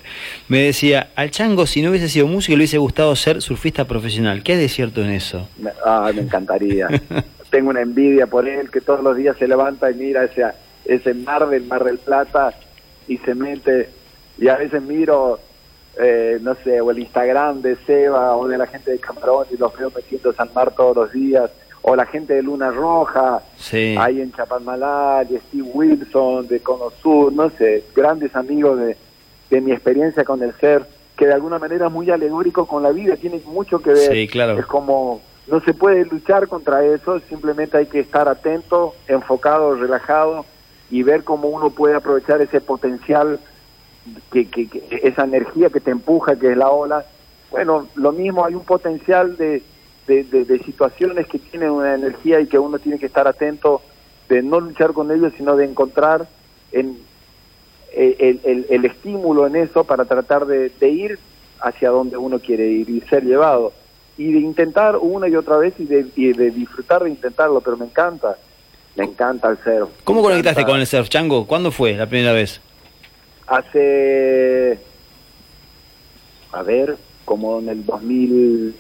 Me 0.49 0.61
decía, 0.63 1.11
al 1.15 1.31
Chango, 1.31 1.67
si 1.67 1.83
no 1.83 1.91
hubiese 1.91 2.09
sido 2.09 2.27
músico, 2.27 2.57
le 2.57 2.63
hubiese 2.63 2.79
gustado 2.79 3.15
ser 3.17 3.43
surfista 3.43 3.87
profesional. 3.87 4.43
¿Qué 4.43 4.53
hay 4.53 4.59
de 4.59 4.69
cierto 4.69 5.03
en 5.03 5.11
eso? 5.11 5.47
Ah, 5.85 6.11
me 6.15 6.23
encantaría. 6.23 6.89
Tengo 7.51 7.71
una 7.71 7.83
envidia 7.83 8.27
por 8.27 8.49
él, 8.49 8.71
que 8.71 8.81
todos 8.81 9.03
los 9.03 9.17
días 9.17 9.37
se 9.37 9.47
levanta 9.47 9.91
y 9.91 9.95
mira 9.95 10.25
ese, 10.25 10.45
ese 10.87 11.13
mar 11.13 11.49
del 11.49 11.65
Mar 11.65 11.85
del 11.85 11.99
Plata 11.99 12.55
y 13.11 13.19
se 13.19 13.35
mete. 13.35 13.91
Y 14.39 14.49
a 14.49 14.57
veces 14.57 14.81
miro 14.81 15.39
eh, 15.99 16.39
no 16.41 16.55
sé, 16.55 16.81
o 16.81 16.91
el 16.91 17.01
Instagram 17.01 17.63
de 17.63 17.77
Seba 17.85 18.37
o 18.37 18.47
de 18.47 18.57
la 18.57 18.67
gente 18.67 18.93
de 18.93 18.99
Camarón 18.99 19.47
y 19.51 19.57
los 19.57 19.77
veo 19.77 19.91
metiendo 19.95 20.33
San 20.33 20.49
Mar 20.55 20.73
todos 20.75 20.97
los 20.97 21.13
días 21.13 21.51
o 21.83 21.97
la 21.97 22.07
gente 22.07 22.35
de 22.35 22.43
Luna 22.43 22.71
Roja, 22.71 23.43
ahí 23.99 24.21
en 24.21 24.33
Chapalmalal, 24.33 25.27
y 25.31 25.39
Steve 25.39 25.71
Wilson 25.73 26.47
de 26.47 26.61
Cono 26.61 26.93
Sur, 27.03 27.33
no 27.33 27.49
sé, 27.51 27.85
grandes 27.97 28.37
amigos 28.37 28.79
de, 28.79 28.97
de 29.49 29.61
mi 29.63 29.73
experiencia 29.73 30.23
con 30.23 30.43
el 30.43 30.53
ser, 30.55 30.85
que 31.17 31.27
de 31.27 31.33
alguna 31.33 31.59
manera 31.59 31.87
es 31.87 31.93
muy 31.93 32.11
alegórico 32.11 32.67
con 32.67 32.83
la 32.83 32.91
vida, 32.91 33.17
tiene 33.17 33.41
mucho 33.47 33.79
que 33.81 33.95
ver. 33.95 34.29
claro. 34.29 34.59
Es 34.59 34.67
como, 34.67 35.23
no 35.47 35.61
se 35.61 35.73
puede 35.73 36.05
luchar 36.05 36.49
contra 36.49 36.85
eso, 36.85 37.19
simplemente 37.31 37.79
hay 37.79 37.87
que 37.87 38.01
estar 38.01 38.29
atento, 38.29 38.95
enfocado, 39.09 39.75
relajado 39.75 40.45
y 40.91 41.03
ver 41.03 41.25
cómo 41.25 41.49
uno 41.49 41.71
puede 41.71 41.95
aprovechar 41.95 42.41
ese 42.41 42.61
potencial, 42.61 43.41
que, 44.33 44.69
esa 44.91 45.25
energía 45.25 45.71
que 45.71 45.81
te 45.81 45.91
empuja, 45.91 46.37
que 46.37 46.53
es 46.53 46.57
la 46.57 46.71
ola. 46.71 47.05
Bueno, 47.51 47.89
lo 47.95 48.13
mismo, 48.13 48.45
hay 48.45 48.55
un 48.55 48.65
potencial 48.65 49.37
de 49.37 49.63
de, 50.19 50.63
situaciones 50.65 51.27
que 51.27 51.39
tienen 51.39 51.71
una 51.71 51.95
energía 51.95 52.41
y 52.41 52.47
que 52.47 52.59
uno 52.59 52.79
tiene 52.79 52.99
que 52.99 53.07
estar 53.07 53.29
atento 53.29 53.83
de 54.29 54.43
no 54.43 54.61
luchar 54.61 54.93
con 54.93 55.11
ellos, 55.11 55.33
sino 55.37 55.57
de 55.57 55.65
encontrar 55.65 56.29
en, 56.73 56.99
el, 57.93 58.67
el, 58.69 58.85
estímulo 58.85 59.47
en 59.47 59.57
eso 59.57 59.85
para 59.85 60.05
tratar 60.05 60.47
de, 60.47 60.73
ir 60.89 61.19
hacia 61.61 61.91
donde 61.91 62.17
uno 62.17 62.39
quiere 62.39 62.67
ir 62.69 62.89
y 62.89 63.01
ser 63.03 63.25
llevado. 63.25 63.73
Y 64.17 64.33
de 64.33 64.41
intentar 64.41 64.97
una 64.97 65.29
y 65.29 65.37
otra 65.37 65.57
vez 65.57 65.75
y 65.79 65.85
de, 65.85 66.51
disfrutar 66.51 67.05
de 67.05 67.11
intentarlo, 67.11 67.61
pero 67.61 67.77
me 67.77 67.87
encanta, 67.87 68.37
me 68.97 69.05
encanta 69.05 69.51
el 69.51 69.59
surf. 69.59 69.91
¿Cómo 70.05 70.23
conectaste 70.23 70.65
con 70.65 70.81
el 70.81 70.87
surf, 70.87 71.09
Chango? 71.09 71.47
¿Cuándo 71.47 71.71
fue 71.71 71.95
la 71.95 72.07
primera 72.07 72.33
vez? 72.33 72.61
Hace, 73.47 74.79
a 76.53 76.63
ver, 76.63 76.97
como 77.25 77.59
en 77.59 77.69
el 77.69 77.85
2000 77.85 78.75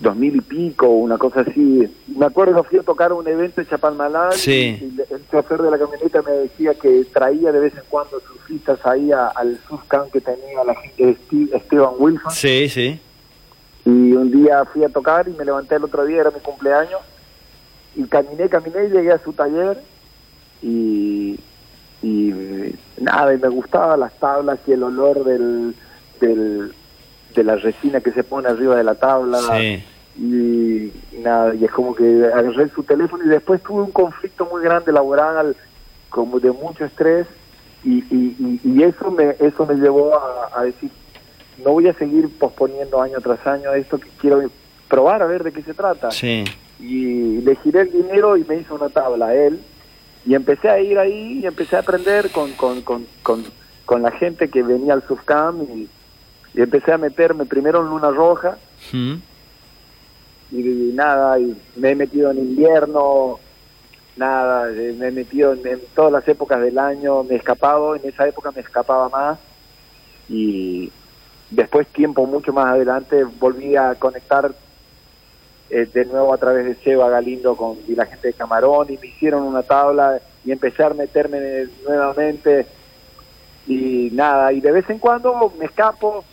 dos 0.00 0.16
mil 0.16 0.36
y 0.36 0.40
pico, 0.40 0.88
una 0.88 1.18
cosa 1.18 1.40
así. 1.40 1.88
Me 2.06 2.26
acuerdo 2.26 2.62
que 2.62 2.68
fui 2.70 2.78
a 2.78 2.82
tocar 2.82 3.12
un 3.12 3.26
evento 3.26 3.60
en 3.60 3.68
Chapalmalal 3.68 4.34
y, 4.46 4.94
el 5.10 5.28
chofer 5.30 5.62
de 5.62 5.70
la 5.70 5.78
camioneta 5.78 6.22
me 6.22 6.32
decía 6.32 6.74
que 6.74 7.04
traía 7.12 7.52
de 7.52 7.60
vez 7.60 7.74
en 7.74 7.84
cuando 7.88 8.20
surfistas 8.20 8.78
ahí 8.84 9.10
al 9.12 9.58
surfcamp 9.68 10.12
que 10.12 10.20
tenía 10.20 10.64
la 10.64 10.74
gente 10.74 11.16
de 11.30 11.56
Esteban 11.56 11.94
Wilson. 11.98 12.30
Sí, 12.30 12.68
sí. 12.68 13.00
Y 13.84 14.12
un 14.12 14.30
día 14.30 14.64
fui 14.64 14.84
a 14.84 14.88
tocar 14.88 15.28
y 15.28 15.32
me 15.32 15.44
levanté 15.44 15.76
el 15.76 15.84
otro 15.84 16.04
día, 16.04 16.20
era 16.22 16.30
mi 16.30 16.40
cumpleaños, 16.40 17.00
y 17.96 18.04
caminé, 18.04 18.48
caminé 18.48 18.84
y 18.84 18.90
llegué 18.90 19.12
a 19.12 19.18
su 19.18 19.32
taller 19.32 19.80
y, 20.62 21.40
y 22.02 22.32
nada, 23.00 23.34
y 23.34 23.38
me 23.38 23.48
gustaban 23.48 24.00
las 24.00 24.12
tablas 24.18 24.58
y 24.66 24.72
el 24.72 24.82
olor 24.82 25.24
del, 25.24 25.74
del 26.20 26.72
de 27.36 27.44
la 27.44 27.56
resina 27.56 28.00
que 28.00 28.10
se 28.12 28.24
pone 28.24 28.48
arriba 28.48 28.76
de 28.76 28.84
la 28.84 28.94
tabla. 28.96 29.38
Y, 30.18 30.92
nada, 31.18 31.54
y 31.54 31.64
es 31.64 31.70
como 31.70 31.94
que 31.94 32.24
agarré 32.24 32.70
su 32.70 32.82
teléfono 32.82 33.22
y 33.24 33.28
después 33.28 33.62
tuve 33.62 33.82
un 33.82 33.90
conflicto 33.90 34.46
muy 34.50 34.62
grande 34.62 34.90
laboral, 34.90 35.54
como 36.08 36.40
de 36.40 36.50
mucho 36.50 36.86
estrés, 36.86 37.26
y, 37.84 38.02
y, 38.64 38.82
eso 38.82 39.10
me 39.10 39.36
eso 39.38 39.66
me 39.66 39.74
llevó 39.74 40.18
a, 40.54 40.64
decir, 40.64 40.90
no 41.62 41.72
voy 41.72 41.86
a 41.86 41.92
seguir 41.92 42.28
posponiendo 42.38 43.00
año 43.00 43.20
tras 43.20 43.46
año 43.46 43.72
esto 43.74 43.98
que 43.98 44.08
quiero 44.18 44.42
probar 44.88 45.22
a 45.22 45.26
ver 45.26 45.44
de 45.44 45.52
qué 45.52 45.62
se 45.62 45.74
trata. 45.74 46.10
Y 46.78 47.40
le 47.40 47.56
giré 47.56 47.82
el 47.82 47.92
dinero 47.92 48.36
y 48.36 48.44
me 48.44 48.56
hizo 48.56 48.74
una 48.74 48.88
tabla 48.88 49.34
él, 49.34 49.60
y 50.24 50.34
empecé 50.34 50.68
a 50.68 50.80
ir 50.80 50.98
ahí 50.98 51.40
y 51.42 51.46
empecé 51.46 51.76
a 51.76 51.80
aprender 51.80 52.30
con, 52.30 52.52
con, 52.52 52.82
con, 52.82 53.06
con, 53.22 53.44
con 53.84 54.02
la 54.02 54.10
gente 54.10 54.50
que 54.50 54.62
venía 54.62 54.92
al 54.92 55.06
Subcam 55.06 55.62
y 55.62 55.88
y 56.56 56.62
empecé 56.62 56.92
a 56.92 56.98
meterme 56.98 57.44
primero 57.44 57.82
en 57.82 57.90
Luna 57.90 58.10
Roja. 58.10 58.56
Y, 60.50 60.62
nada, 60.94 61.38
y 61.38 61.54
me 61.76 61.90
he 61.90 61.94
metido 61.94 62.30
en 62.30 62.38
invierno, 62.38 63.38
nada, 64.16 64.70
eh, 64.70 64.94
me 64.98 65.08
he 65.08 65.10
metido 65.10 65.52
en, 65.52 65.80
todas 65.94 66.12
las 66.12 66.26
épocas 66.26 66.62
del 66.62 66.78
año, 66.78 67.24
me 67.24 67.34
he 67.34 67.36
escapado, 67.36 67.94
en 67.94 68.08
esa 68.08 68.26
época 68.26 68.52
me 68.52 68.62
escapaba 68.62 69.10
más. 69.10 69.38
Y 70.30 70.90
después 71.50 71.86
tiempo 71.88 72.26
mucho 72.26 72.54
más 72.54 72.66
adelante 72.72 73.22
volví 73.38 73.76
a 73.76 73.94
conectar 73.96 74.54
eh, 75.70 75.86
de 75.92 76.04
nuevo 76.04 76.32
a 76.32 76.38
través 76.38 76.64
de 76.64 76.74
Seba 76.76 77.08
Galindo 77.10 77.56
con 77.56 77.76
y 77.88 77.94
la 77.94 78.06
gente 78.06 78.28
de 78.28 78.34
Camarón 78.34 78.92
y 78.92 78.98
me 78.98 79.08
hicieron 79.08 79.42
una 79.42 79.62
tabla 79.62 80.20
y 80.44 80.52
empecé 80.52 80.84
a 80.84 80.90
meterme 80.90 81.66
nuevamente 81.86 82.66
y 83.66 84.10
nada, 84.12 84.52
y 84.52 84.60
de 84.60 84.70
vez 84.70 84.88
en 84.90 84.98
cuando 84.98 85.52
me 85.58 85.64
escapo, 85.64 86.24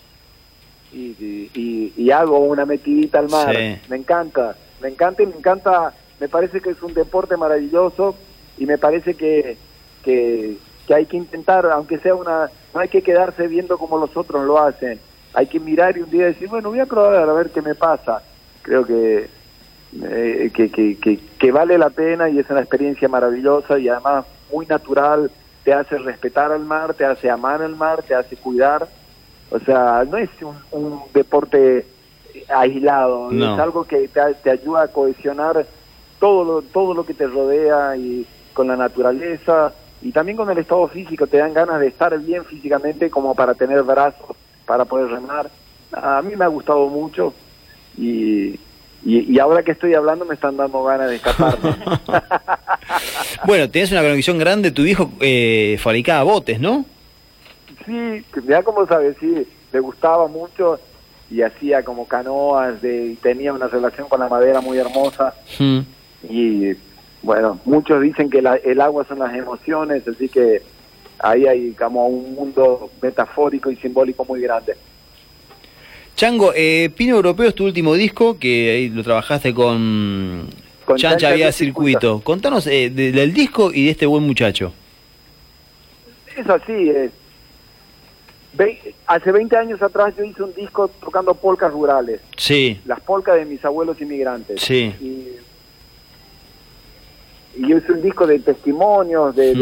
y, 0.94 2.12
hago 2.12 2.40
una 2.40 2.66
metidita 2.66 3.20
al 3.20 3.30
mar. 3.30 3.56
Me 3.90 3.96
encanta, 3.96 4.56
me 4.82 4.90
encanta 4.90 5.24
y 5.24 5.26
me 5.26 5.36
encanta, 5.36 5.94
me 6.20 6.30
parece 6.30 6.62
que 6.62 6.70
es 6.70 6.82
un 6.84 6.94
deporte 6.94 7.38
maravilloso 7.38 8.16
y 8.58 8.66
me 8.66 8.78
parece 8.78 9.16
que, 9.16 9.58
que, 10.04 10.58
hay 10.94 11.06
que 11.06 11.18
intentar, 11.18 11.66
aunque 11.68 11.98
sea 11.98 12.14
una, 12.14 12.52
no 12.74 12.80
hay 12.80 12.88
que 12.88 13.02
quedarse 13.02 13.48
viendo 13.48 13.78
como 13.78 13.98
los 13.98 14.16
otros 14.16 14.46
lo 14.46 14.60
hacen, 14.60 15.00
hay 15.34 15.48
que 15.48 15.60
mirar 15.60 15.98
y 15.98 16.02
un 16.02 16.12
día 16.12 16.26
decir, 16.26 16.48
bueno, 16.50 16.70
voy 16.70 16.80
a 16.80 16.86
probar 16.86 17.16
a 17.16 17.34
ver 17.34 17.50
qué 17.50 17.62
me 17.62 17.74
pasa. 17.74 18.22
Creo 18.64 18.86
que, 18.86 19.30
eh, 20.02 20.52
que, 20.54 20.72
que, 20.72 21.20
que 21.38 21.52
vale 21.52 21.78
la 21.78 21.92
pena 21.92 22.30
y 22.30 22.40
es 22.40 22.50
una 22.50 22.62
experiencia 22.62 23.08
maravillosa 23.08 23.78
y 23.78 23.88
además 23.88 24.26
muy 24.52 24.66
natural, 24.66 25.30
te 25.64 25.74
hace 25.74 25.98
respetar 25.98 26.52
al 26.52 26.66
mar, 26.66 26.94
te 26.94 27.06
hace 27.06 27.30
amar 27.30 27.62
el 27.62 27.76
mar, 27.76 28.04
te 28.04 28.16
hace 28.16 28.36
cuidar. 28.36 28.88
O 29.52 29.60
sea, 29.60 30.04
no 30.10 30.18
es 30.18 30.30
un, 30.72 31.02
deporte 31.14 31.86
aislado, 32.50 33.32
es 33.32 33.60
algo 33.60 33.84
que 33.84 34.08
te, 34.08 34.50
ayuda 34.50 34.84
a 34.84 34.88
cohesionar 34.88 35.66
todo 36.20 36.44
lo, 36.44 36.62
todo 36.64 36.94
lo 36.96 37.06
que 37.06 37.14
te 37.14 37.28
rodea 37.28 37.96
y 37.96 38.26
con 38.54 38.68
la 38.68 38.76
naturaleza 38.76 39.74
y 40.02 40.12
también 40.12 40.38
con 40.38 40.50
el 40.50 40.58
estado 40.58 40.88
físico, 40.88 41.28
te 41.28 41.38
dan 41.38 41.54
ganas 41.54 41.80
de 41.80 41.88
estar 41.88 42.18
bien 42.20 42.44
físicamente 42.44 43.10
como 43.10 43.34
para 43.36 43.54
tener 43.54 43.84
brazos, 43.84 44.36
para 44.66 44.84
poder 44.84 45.10
remar. 45.10 45.50
A 45.94 46.22
mí 46.22 46.36
me 46.36 46.44
ha 46.44 46.50
gustado 46.50 46.88
mucho 46.88 47.34
y, 47.98 48.60
y, 49.06 49.40
ahora 49.40 49.64
que 49.64 49.72
estoy 49.72 49.94
hablando 49.94 50.26
me 50.26 50.34
están 50.34 50.58
dando 50.58 50.84
ganas 50.84 51.10
de 51.10 51.18
escaparme. 51.18 51.76
bueno, 53.46 53.70
tienes 53.70 53.92
una 53.92 54.02
conexión 54.02 54.38
grande, 54.38 54.72
tu 54.72 54.84
hijo 54.84 55.12
eh, 55.20 55.78
fabricaba 55.80 56.24
botes, 56.24 56.60
¿no? 56.60 56.86
sí, 57.86 58.26
ya 58.48 58.64
como 58.64 58.86
sabes, 58.88 59.16
sí, 59.20 59.48
le 59.72 59.80
gustaba 59.80 60.28
mucho 60.28 60.80
y 61.30 61.42
hacía 61.42 61.84
como 61.84 62.08
canoas 62.08 62.82
de, 62.82 63.08
y 63.08 63.16
tenía 63.16 63.54
una 63.54 63.68
relación 63.68 64.08
con 64.08 64.20
la 64.20 64.28
madera 64.28 64.62
muy 64.62 64.78
hermosa. 64.78 65.34
Hmm. 65.58 65.80
Y 66.30 66.74
bueno, 67.22 67.60
muchos 67.66 68.02
dicen 68.02 68.30
que 68.30 68.40
el 68.40 68.82
agua 68.82 69.06
son 69.08 69.20
las 69.20 69.34
emociones, 69.34 70.08
así 70.08 70.30
que 70.30 70.62
ahí 71.20 71.48
hay 71.48 71.72
como 71.72 72.08
un 72.08 72.36
mundo 72.36 72.92
metafórico 73.02 73.72
y 73.72 73.76
simbólico 73.78 74.26
muy 74.26 74.42
grande. 74.42 74.76
Chango, 76.16 76.54
eh, 76.56 76.92
Pino 76.96 77.16
Europeo 77.16 77.48
es 77.48 77.56
tu 77.56 77.66
último 77.66 77.96
disco, 77.96 78.38
que 78.38 78.72
ahí 78.72 78.90
lo 78.90 79.04
trabajaste 79.04 79.54
con, 79.54 80.48
con 80.86 80.98
Chancha 80.98 81.32
Vía 81.34 81.52
Circuito. 81.52 82.22
Contanos 82.22 82.68
eh, 82.68 82.90
del 82.90 83.34
disco 83.34 83.72
y 83.74 83.86
de 83.86 83.92
este 83.92 84.06
buen 84.06 84.24
muchacho. 84.24 84.74
Es 86.36 86.50
así, 86.50 86.90
es 86.90 87.12
hace 89.08 89.32
20 89.32 89.58
años 89.58 89.82
atrás 89.82 90.14
yo 90.18 90.24
hice 90.24 90.44
un 90.44 90.54
disco 90.54 90.88
tocando 90.88 91.34
polcas 91.34 91.72
rurales. 91.72 92.22
Sí. 92.38 92.80
Las 92.86 93.00
polcas 93.02 93.36
de 93.36 93.46
mis 93.46 93.64
abuelos 93.66 94.00
inmigrantes. 94.02 94.62
Sí. 94.62 94.94
Y, 95.02 95.28
yo 97.56 97.78
hice 97.78 97.92
un 97.92 98.02
disco 98.02 98.26
de 98.26 98.40
testimonios 98.40 99.36
de, 99.36 99.54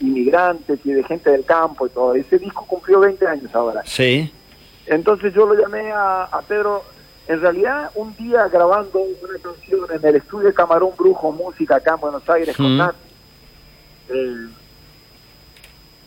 hmm. 0.00 0.06
inmigrantes 0.06 0.80
y 0.82 0.92
de 0.92 1.04
gente 1.04 1.30
del 1.30 1.44
campo 1.44 1.86
y 1.86 1.90
todo. 1.90 2.14
Ese 2.14 2.38
disco 2.38 2.64
cumplió 2.66 3.00
20 3.00 3.26
años 3.26 3.54
ahora. 3.54 3.82
Sí. 3.84 4.32
Entonces 4.88 5.34
yo 5.34 5.46
lo 5.46 5.54
llamé 5.54 5.92
a, 5.92 6.40
Pedro, 6.46 6.84
en 7.26 7.40
realidad 7.40 7.90
un 7.94 8.14
día 8.16 8.48
grabando 8.48 9.00
una 9.00 9.38
canción 9.42 9.80
en 9.92 10.06
el 10.06 10.16
estudio 10.16 10.48
de 10.48 10.54
Camarón 10.54 10.90
Brujo 10.96 11.30
Música 11.32 11.76
acá 11.76 11.94
en 11.94 12.00
Buenos 12.00 12.28
Aires 12.28 12.56
con. 12.56 12.76
Nat. 12.76 12.94
Eh, 14.08 14.48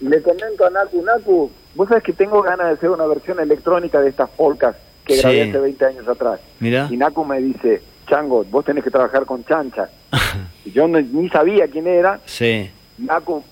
le 0.02 0.22
comento 0.24 0.66
a 0.66 0.70
Naku, 0.72 1.04
Naku, 1.04 1.52
vos 1.76 1.88
sabés 1.88 2.04
que 2.04 2.14
tengo 2.14 2.42
ganas 2.42 2.68
de 2.68 2.74
hacer 2.74 2.90
una 2.90 3.06
versión 3.06 3.40
electrónica 3.40 4.02
de 4.02 4.10
estas 4.10 4.30
polcas 4.32 4.76
que 5.06 5.18
grabé 5.18 5.50
hace 5.50 5.60
20 5.60 5.86
años 5.86 6.08
atrás. 6.08 6.40
Mira. 6.60 6.88
Y 6.90 6.98
Naku 6.98 7.24
me 7.24 7.40
dice, 7.40 7.84
Chango, 8.08 8.44
vos 8.46 8.66
tenés 8.66 8.84
que 8.84 8.90
trabajar 8.90 9.26
con 9.26 9.46
Chancha. 9.46 9.90
y 10.66 10.72
yo 10.72 10.88
ni 10.88 11.30
sabía 11.30 11.68
quién 11.68 11.86
era. 11.86 12.20
Sí. 12.26 12.70
Naco 12.98 13.44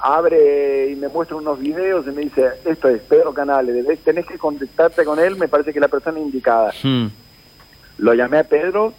abre 0.00 0.90
y 0.90 0.96
me 0.96 1.08
muestra 1.08 1.36
unos 1.36 1.58
videos 1.58 2.06
y 2.06 2.10
me 2.10 2.22
dice, 2.22 2.50
esto 2.64 2.88
es 2.88 3.00
Pedro 3.02 3.32
Canales, 3.32 3.84
tenés 4.02 4.26
que 4.26 4.38
contactarte 4.38 5.04
con 5.04 5.18
él, 5.18 5.36
me 5.36 5.48
parece 5.48 5.72
que 5.72 5.78
es 5.78 5.82
la 5.82 5.88
persona 5.88 6.18
indicada. 6.18 6.72
Hmm. 6.82 7.08
Lo 7.98 8.14
llamé 8.14 8.38
a 8.38 8.44
Pedro 8.44 8.94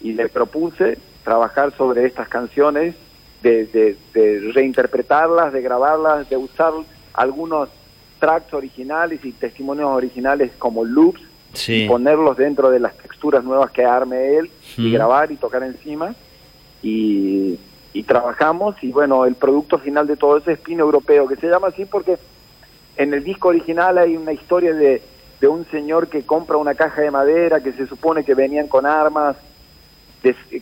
y 0.00 0.12
le 0.12 0.28
propuse 0.28 0.98
trabajar 1.24 1.72
sobre 1.76 2.06
estas 2.06 2.28
canciones, 2.28 2.94
de, 3.42 3.96
de, 4.12 4.52
reinterpretarlas, 4.52 5.52
de 5.52 5.62
grabarlas, 5.62 6.28
de 6.28 6.36
usar 6.36 6.72
algunos 7.14 7.70
tracks 8.18 8.52
originales 8.52 9.24
y 9.24 9.32
testimonios 9.32 9.88
originales 9.88 10.52
como 10.58 10.84
loops 10.84 11.22
y 11.66 11.88
ponerlos 11.88 12.36
dentro 12.36 12.70
de 12.70 12.80
las 12.80 12.96
texturas 12.98 13.42
nuevas 13.42 13.70
que 13.70 13.84
arme 13.84 14.36
él 14.36 14.50
y 14.76 14.92
grabar 14.92 15.32
y 15.32 15.36
tocar 15.36 15.62
encima. 15.62 16.14
Y, 16.82 17.58
y, 17.92 18.02
trabajamos 18.04 18.76
y 18.82 18.92
bueno, 18.92 19.24
el 19.24 19.34
producto 19.34 19.78
final 19.78 20.06
de 20.06 20.16
todo 20.16 20.38
eso 20.38 20.50
es 20.50 20.58
Pino 20.58 20.84
Europeo, 20.84 21.26
que 21.26 21.36
se 21.36 21.48
llama 21.48 21.68
así 21.68 21.84
porque 21.84 22.18
en 22.96 23.14
el 23.14 23.24
disco 23.24 23.48
original 23.48 23.98
hay 23.98 24.16
una 24.16 24.32
historia 24.32 24.74
de, 24.74 25.02
de 25.40 25.48
un 25.48 25.66
señor 25.70 26.08
que 26.08 26.24
compra 26.24 26.56
una 26.56 26.74
caja 26.74 27.02
de 27.02 27.10
madera 27.10 27.60
que 27.60 27.72
se 27.72 27.86
supone 27.86 28.24
que 28.24 28.34
venían 28.34 28.68
con 28.68 28.86
armas 28.86 29.36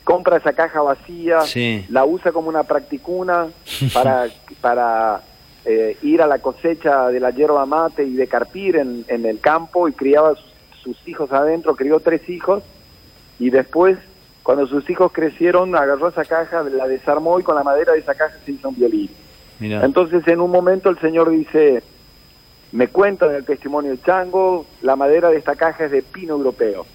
compra 0.04 0.36
esa 0.36 0.52
caja 0.52 0.82
vacía, 0.82 1.40
la 1.88 2.04
usa 2.04 2.32
como 2.32 2.48
una 2.48 2.62
practicuna 2.62 3.48
para, 3.92 4.28
para 4.60 5.22
eh, 5.64 5.96
ir 6.02 6.22
a 6.22 6.26
la 6.26 6.38
cosecha 6.38 7.08
de 7.08 7.20
la 7.20 7.30
hierba 7.30 7.66
mate 7.66 8.04
y 8.04 8.14
de 8.14 8.26
carpir 8.26 8.76
en, 8.76 9.04
en 9.08 9.26
el 9.26 9.40
campo 9.40 9.88
y 9.88 9.92
criaba 9.92 10.34
sus, 10.82 10.96
hijos 11.06 11.30
adentro, 11.32 11.76
crió 11.76 12.00
tres 12.00 12.26
hijos 12.30 12.62
y 13.38 13.50
después 13.50 13.98
cuando 14.48 14.66
sus 14.66 14.88
hijos 14.88 15.12
crecieron 15.12 15.76
agarró 15.76 16.08
esa 16.08 16.24
caja, 16.24 16.62
la 16.62 16.88
desarmó 16.88 17.38
y 17.38 17.42
con 17.42 17.54
la 17.54 17.62
madera 17.62 17.92
de 17.92 17.98
esa 17.98 18.14
caja 18.14 18.34
se 18.46 18.52
hizo 18.52 18.70
un 18.70 18.76
violín. 18.76 19.10
Entonces 19.60 20.26
en 20.26 20.40
un 20.40 20.50
momento 20.50 20.88
el 20.88 20.98
señor 21.00 21.28
dice, 21.28 21.82
me 22.72 22.88
cuenta 22.88 23.26
en 23.26 23.34
el 23.34 23.44
testimonio 23.44 23.90
de 23.90 24.00
Chango, 24.00 24.64
la 24.80 24.96
madera 24.96 25.28
de 25.28 25.36
esta 25.36 25.54
caja 25.54 25.84
es 25.84 25.90
de 25.90 26.00
pino 26.00 26.32
europeo. 26.32 26.86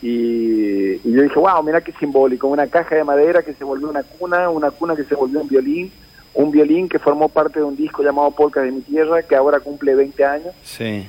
Y, 0.00 0.96
yo 1.06 1.20
dije, 1.20 1.38
wow, 1.38 1.62
mira 1.62 1.82
qué 1.82 1.92
simbólico, 1.92 2.48
una 2.48 2.66
caja 2.66 2.94
de 2.94 3.04
madera 3.04 3.42
que 3.42 3.52
se 3.52 3.64
volvió 3.64 3.90
una 3.90 4.02
cuna, 4.04 4.48
una 4.48 4.70
cuna 4.70 4.96
que 4.96 5.04
se 5.04 5.14
volvió 5.14 5.42
un 5.42 5.48
violín, 5.48 5.92
un 6.32 6.50
violín 6.50 6.88
que 6.88 6.98
formó 6.98 7.28
parte 7.28 7.58
de 7.58 7.66
un 7.66 7.76
disco 7.76 8.02
llamado 8.02 8.30
Polka 8.30 8.62
de 8.62 8.72
mi 8.72 8.80
Tierra, 8.80 9.22
que 9.22 9.36
ahora 9.36 9.60
cumple 9.60 9.94
20 9.94 10.24
años. 10.24 10.54
Sí. 10.62 11.06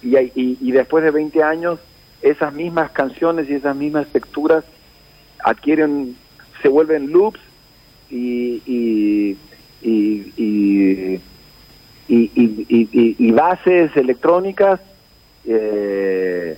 Y, 0.00 0.16
y, 0.34 0.72
después 0.72 1.04
de 1.04 1.10
20 1.10 1.42
años, 1.42 1.80
esas 2.22 2.54
mismas 2.54 2.90
canciones 2.92 3.50
y 3.50 3.56
esas 3.56 3.76
mismas 3.76 4.06
texturas 4.06 4.64
adquieren, 5.42 6.16
se 6.60 6.68
vuelven 6.68 7.10
loops 7.10 7.40
y, 8.10 8.62
y, 8.66 9.36
y, 9.82 11.20
y 12.08 13.30
bases 13.32 13.96
electrónicas. 13.96 14.80
Eh, 15.44 16.56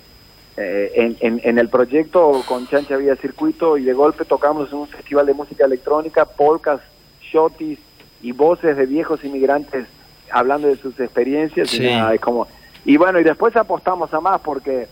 eh, 0.56 1.16
en, 1.20 1.40
en, 1.42 1.58
el 1.58 1.68
proyecto 1.68 2.42
con 2.46 2.68
Chancha 2.68 2.94
había 2.94 3.16
circuito 3.16 3.76
y 3.76 3.82
de 3.82 3.92
golpe 3.92 4.24
tocamos 4.24 4.70
en 4.70 4.78
un 4.78 4.86
festival 4.86 5.26
de 5.26 5.34
música 5.34 5.64
electrónica, 5.64 6.26
polkas, 6.26 6.80
shotis 7.20 7.80
y 8.22 8.30
voces 8.30 8.76
de 8.76 8.86
viejos 8.86 9.24
inmigrantes 9.24 9.86
hablando 10.30 10.68
de 10.68 10.76
sus 10.76 10.98
experiencias. 11.00 11.74
Y, 11.74 11.86
es 11.86 12.20
como, 12.20 12.46
y 12.84 12.96
bueno, 12.96 13.18
y 13.18 13.24
después 13.24 13.56
apostamos 13.56 14.14
a 14.14 14.20
más 14.20 14.40
porque 14.42 14.86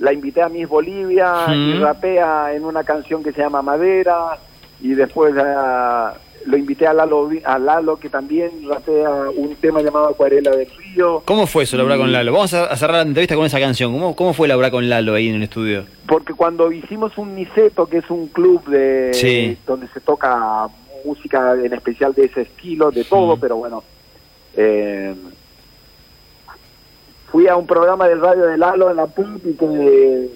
la 0.00 0.12
invité 0.12 0.42
a 0.42 0.48
Miss 0.48 0.68
Bolivia 0.68 1.46
y 1.54 1.74
rapea 1.74 2.54
en 2.54 2.64
una 2.64 2.82
canción 2.82 3.22
que 3.22 3.32
se 3.32 3.40
llama 3.40 3.62
Madera 3.62 4.38
y 4.80 4.94
después 4.94 5.34
a 5.36 6.14
lo 6.46 6.56
invité 6.56 6.86
a 6.86 6.94
Lalo, 6.94 7.28
a 7.44 7.58
Lalo 7.58 7.98
que 7.98 8.08
también 8.08 8.50
ratea 8.66 9.10
un 9.36 9.54
tema 9.56 9.82
llamado 9.82 10.08
Acuarela 10.08 10.50
del 10.52 10.68
Río. 10.70 11.22
¿Cómo 11.24 11.46
fue 11.46 11.64
eso, 11.64 11.76
Laura 11.76 11.96
con 11.96 12.12
Lalo? 12.12 12.32
Vamos 12.32 12.54
a 12.54 12.74
cerrar 12.76 12.96
la 12.96 13.02
entrevista 13.02 13.36
con 13.36 13.44
esa 13.44 13.60
canción. 13.60 13.92
¿Cómo, 13.92 14.16
cómo 14.16 14.32
fue 14.32 14.48
Laura 14.48 14.70
con 14.70 14.88
Lalo 14.88 15.14
ahí 15.14 15.28
en 15.28 15.36
el 15.36 15.42
estudio? 15.42 15.84
Porque 16.06 16.32
cuando 16.32 16.72
hicimos 16.72 17.16
un 17.18 17.34
Niceto, 17.34 17.86
que 17.86 17.98
es 17.98 18.10
un 18.10 18.28
club 18.28 18.64
de 18.66 19.58
donde 19.66 19.86
se 19.88 20.00
toca 20.00 20.66
música 21.04 21.54
en 21.62 21.72
especial 21.72 22.14
de 22.14 22.24
ese 22.24 22.42
estilo, 22.42 22.90
de 22.90 23.04
todo, 23.04 23.36
pero 23.36 23.56
bueno, 23.56 23.82
eh, 24.56 25.14
fui 27.30 27.46
a 27.46 27.56
un 27.56 27.66
programa 27.66 28.08
del 28.08 28.20
radio 28.20 28.46
de 28.46 28.58
Lalo 28.58 28.90
en 28.90 28.96
la 28.96 29.06
PUP 29.06 29.46
y 29.46 29.54
que 29.54 30.28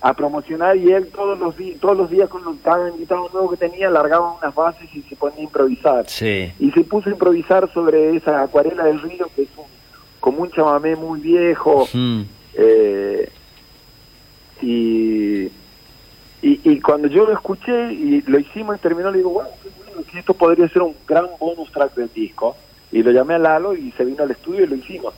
a 0.00 0.14
promocionar 0.14 0.76
y 0.76 0.90
él 0.92 1.06
todos 1.14 1.38
los 1.38 1.56
días 1.56 1.78
todos 1.80 1.96
los 1.96 2.10
días 2.10 2.28
con 2.28 2.56
cada 2.58 2.90
invitado 2.90 3.30
nuevo 3.32 3.50
que 3.50 3.56
tenía 3.56 3.88
largaba 3.88 4.36
unas 4.36 4.54
bases 4.54 4.88
y 4.92 5.02
se 5.02 5.14
ponía 5.14 5.38
a 5.38 5.42
improvisar. 5.42 6.04
Y 6.58 6.70
se 6.72 6.82
puso 6.82 7.08
a 7.08 7.12
improvisar 7.12 7.72
sobre 7.72 8.16
esa 8.16 8.42
acuarela 8.42 8.84
del 8.84 9.00
río 9.00 9.30
que 9.34 9.42
es 9.42 9.48
como 10.18 10.42
un 10.42 10.50
chamamé 10.50 10.96
muy 10.96 11.20
viejo. 11.20 11.88
Eh, 12.54 13.30
y, 14.60 15.50
y, 16.42 16.80
cuando 16.80 17.08
yo 17.08 17.24
lo 17.24 17.32
escuché 17.32 17.92
y 17.92 18.20
lo 18.22 18.38
hicimos 18.38 18.76
y 18.76 18.80
terminó 18.80 19.10
le 19.10 19.18
digo 19.18 19.30
bueno 19.30 19.48
esto 20.14 20.34
podría 20.34 20.68
ser 20.68 20.82
un 20.82 20.94
gran 21.06 21.26
bonus 21.38 21.70
track 21.72 21.94
del 21.94 22.12
disco 22.12 22.56
y 22.90 23.02
lo 23.02 23.10
llamé 23.10 23.34
a 23.34 23.38
Lalo 23.38 23.74
y 23.74 23.92
se 23.92 24.04
vino 24.04 24.22
al 24.22 24.30
estudio 24.30 24.64
y 24.64 24.66
lo 24.66 24.74
hicimos 24.74 25.14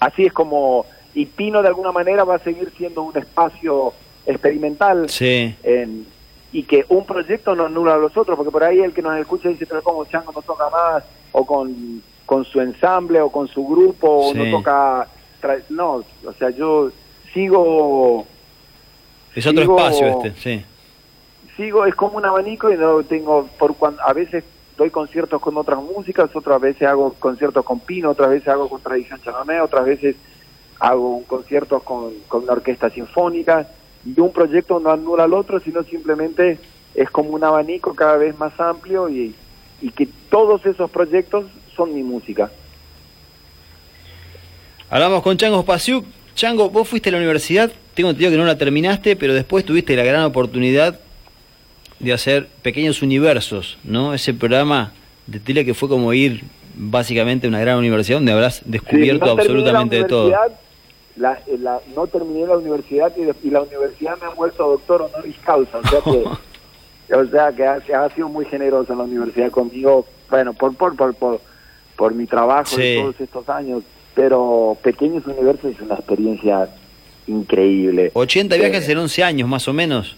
así 0.00 0.26
es 0.26 0.32
como 0.32 0.86
y 1.14 1.26
Pino 1.26 1.62
de 1.62 1.68
alguna 1.68 1.92
manera 1.92 2.24
va 2.24 2.36
a 2.36 2.38
seguir 2.38 2.72
siendo 2.76 3.02
un 3.02 3.16
espacio 3.16 3.92
experimental 4.26 5.08
sí. 5.08 5.54
y 6.52 6.62
que 6.62 6.84
un 6.88 7.04
proyecto 7.04 7.56
no 7.56 7.66
anula 7.66 7.94
a 7.94 7.98
los 7.98 8.16
otros, 8.16 8.36
porque 8.36 8.52
por 8.52 8.62
ahí 8.62 8.80
el 8.80 8.92
que 8.92 9.02
nos 9.02 9.18
escucha 9.18 9.48
dice, 9.48 9.66
pero 9.66 9.82
como 9.82 10.04
Chango 10.04 10.32
no 10.32 10.42
toca 10.42 10.68
más, 10.70 11.02
o 11.32 11.44
con, 11.44 12.02
con 12.26 12.44
su 12.44 12.60
ensamble, 12.60 13.20
o 13.20 13.30
con 13.30 13.48
su 13.48 13.66
grupo, 13.66 14.28
o 14.28 14.34
no 14.34 14.50
toca... 14.58 15.08
No, 15.70 16.04
o 16.24 16.32
sea, 16.38 16.50
yo 16.50 16.90
sigo... 17.32 18.26
Es 19.34 19.46
otro 19.46 19.62
espacio 19.62 20.22
este, 20.22 20.40
sí. 20.40 20.64
Sigo, 21.56 21.86
es 21.86 21.94
como 21.94 22.18
un 22.18 22.24
abanico 22.24 22.70
y 22.70 22.76
no 22.76 23.02
tengo, 23.02 23.48
por 23.58 23.74
cuando, 23.76 24.02
a 24.02 24.12
veces 24.12 24.44
doy 24.78 24.90
conciertos 24.90 25.42
con 25.42 25.56
otras 25.56 25.80
músicas, 25.82 26.30
otras 26.34 26.60
veces 26.60 26.88
hago 26.88 27.12
conciertos 27.14 27.64
con 27.64 27.80
Pino, 27.80 28.10
otras 28.10 28.30
veces 28.30 28.48
hago 28.48 28.68
con 28.68 28.80
Tradición 28.80 29.20
Chamamé, 29.20 29.60
otras 29.60 29.84
veces 29.84 30.16
hago 30.78 31.16
un 31.16 31.24
concierto 31.24 31.80
con, 31.80 32.12
con 32.28 32.44
una 32.44 32.52
orquesta 32.52 32.88
sinfónica 32.88 33.68
y 34.06 34.18
un 34.20 34.32
proyecto 34.32 34.78
no 34.78 34.90
anula 34.90 35.24
al 35.24 35.34
otro, 35.34 35.58
sino 35.58 35.82
simplemente 35.82 36.60
es 36.94 37.10
como 37.10 37.30
un 37.30 37.42
abanico 37.42 37.94
cada 37.94 38.16
vez 38.16 38.38
más 38.38 38.58
amplio 38.60 39.08
y, 39.08 39.34
y 39.82 39.90
que 39.90 40.08
todos 40.30 40.64
esos 40.64 40.88
proyectos 40.90 41.46
son 41.74 41.92
mi 41.92 42.04
música. 42.04 42.50
Hablamos 44.88 45.22
con 45.22 45.36
Chango 45.36 45.60
Spasiuk. 45.62 46.06
Chango, 46.36 46.70
vos 46.70 46.88
fuiste 46.88 47.08
a 47.08 47.12
la 47.12 47.18
universidad, 47.18 47.72
tengo 47.94 48.10
entendido 48.10 48.30
que 48.30 48.36
no 48.36 48.44
la 48.44 48.56
terminaste, 48.56 49.16
pero 49.16 49.34
después 49.34 49.64
tuviste 49.64 49.96
la 49.96 50.04
gran 50.04 50.22
oportunidad 50.22 51.00
de 52.00 52.12
hacer 52.12 52.48
Pequeños 52.62 53.02
Universos, 53.02 53.78
¿no? 53.84 54.14
Ese 54.14 54.34
programa 54.34 54.92
de 55.26 55.40
tele 55.40 55.64
que 55.64 55.74
fue 55.74 55.88
como 55.88 56.12
ir 56.12 56.42
básicamente 56.74 57.46
a 57.46 57.50
una 57.50 57.60
gran 57.60 57.78
universidad 57.78 58.18
donde 58.18 58.32
habrás 58.32 58.62
descubierto 58.64 59.30
absolutamente 59.30 59.96
de 59.96 60.04
todo 60.04 60.32
la, 61.18 61.38
la, 61.58 61.80
no 61.94 62.06
terminé 62.06 62.46
la 62.46 62.56
universidad 62.56 63.12
y, 63.16 63.50
la 63.50 63.62
universidad 63.62 64.18
me 64.20 64.26
ha 64.26 64.30
vuelto 64.30 64.68
doctor 64.68 65.02
honoris 65.02 65.36
causa, 65.44 65.78
o 65.78 65.88
sea 65.88 66.00
que, 66.00 67.14
o 67.14 67.26
sea 67.26 67.52
que 67.52 67.94
ha, 67.94 68.10
sido 68.10 68.28
muy 68.28 68.44
generosa 68.46 68.94
la 68.94 69.04
universidad 69.04 69.50
conmigo, 69.50 70.06
bueno, 70.30 70.52
por 70.52 70.74
por 70.76 70.96
por 70.96 71.14
por, 71.14 71.40
por 71.96 72.14
mi 72.14 72.26
trabajo 72.26 72.76
de 72.76 72.98
todos 73.00 73.20
estos 73.20 73.48
años, 73.48 73.82
pero 74.14 74.76
Pequeños 74.82 75.26
Universos 75.26 75.72
es 75.72 75.80
una 75.80 75.94
experiencia 75.94 76.68
increíble. 77.26 78.10
80 78.14 78.56
viajes 78.56 78.88
en 78.88 78.98
11 78.98 79.24
años 79.24 79.48
más 79.48 79.68
o 79.68 79.72
menos. 79.72 80.16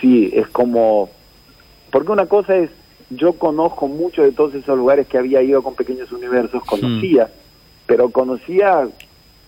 Sí, 0.00 0.30
es 0.34 0.48
como, 0.48 1.10
porque 1.90 2.12
una 2.12 2.26
cosa 2.26 2.56
es, 2.56 2.70
yo 3.10 3.34
conozco 3.34 3.86
mucho 3.88 4.22
de 4.22 4.32
todos 4.32 4.54
esos 4.54 4.76
lugares 4.76 5.06
que 5.06 5.18
había 5.18 5.42
ido 5.42 5.62
con 5.62 5.74
Pequeños 5.74 6.10
Universos, 6.12 6.64
conocía, 6.64 7.30
pero 7.86 8.10
conocía 8.10 8.88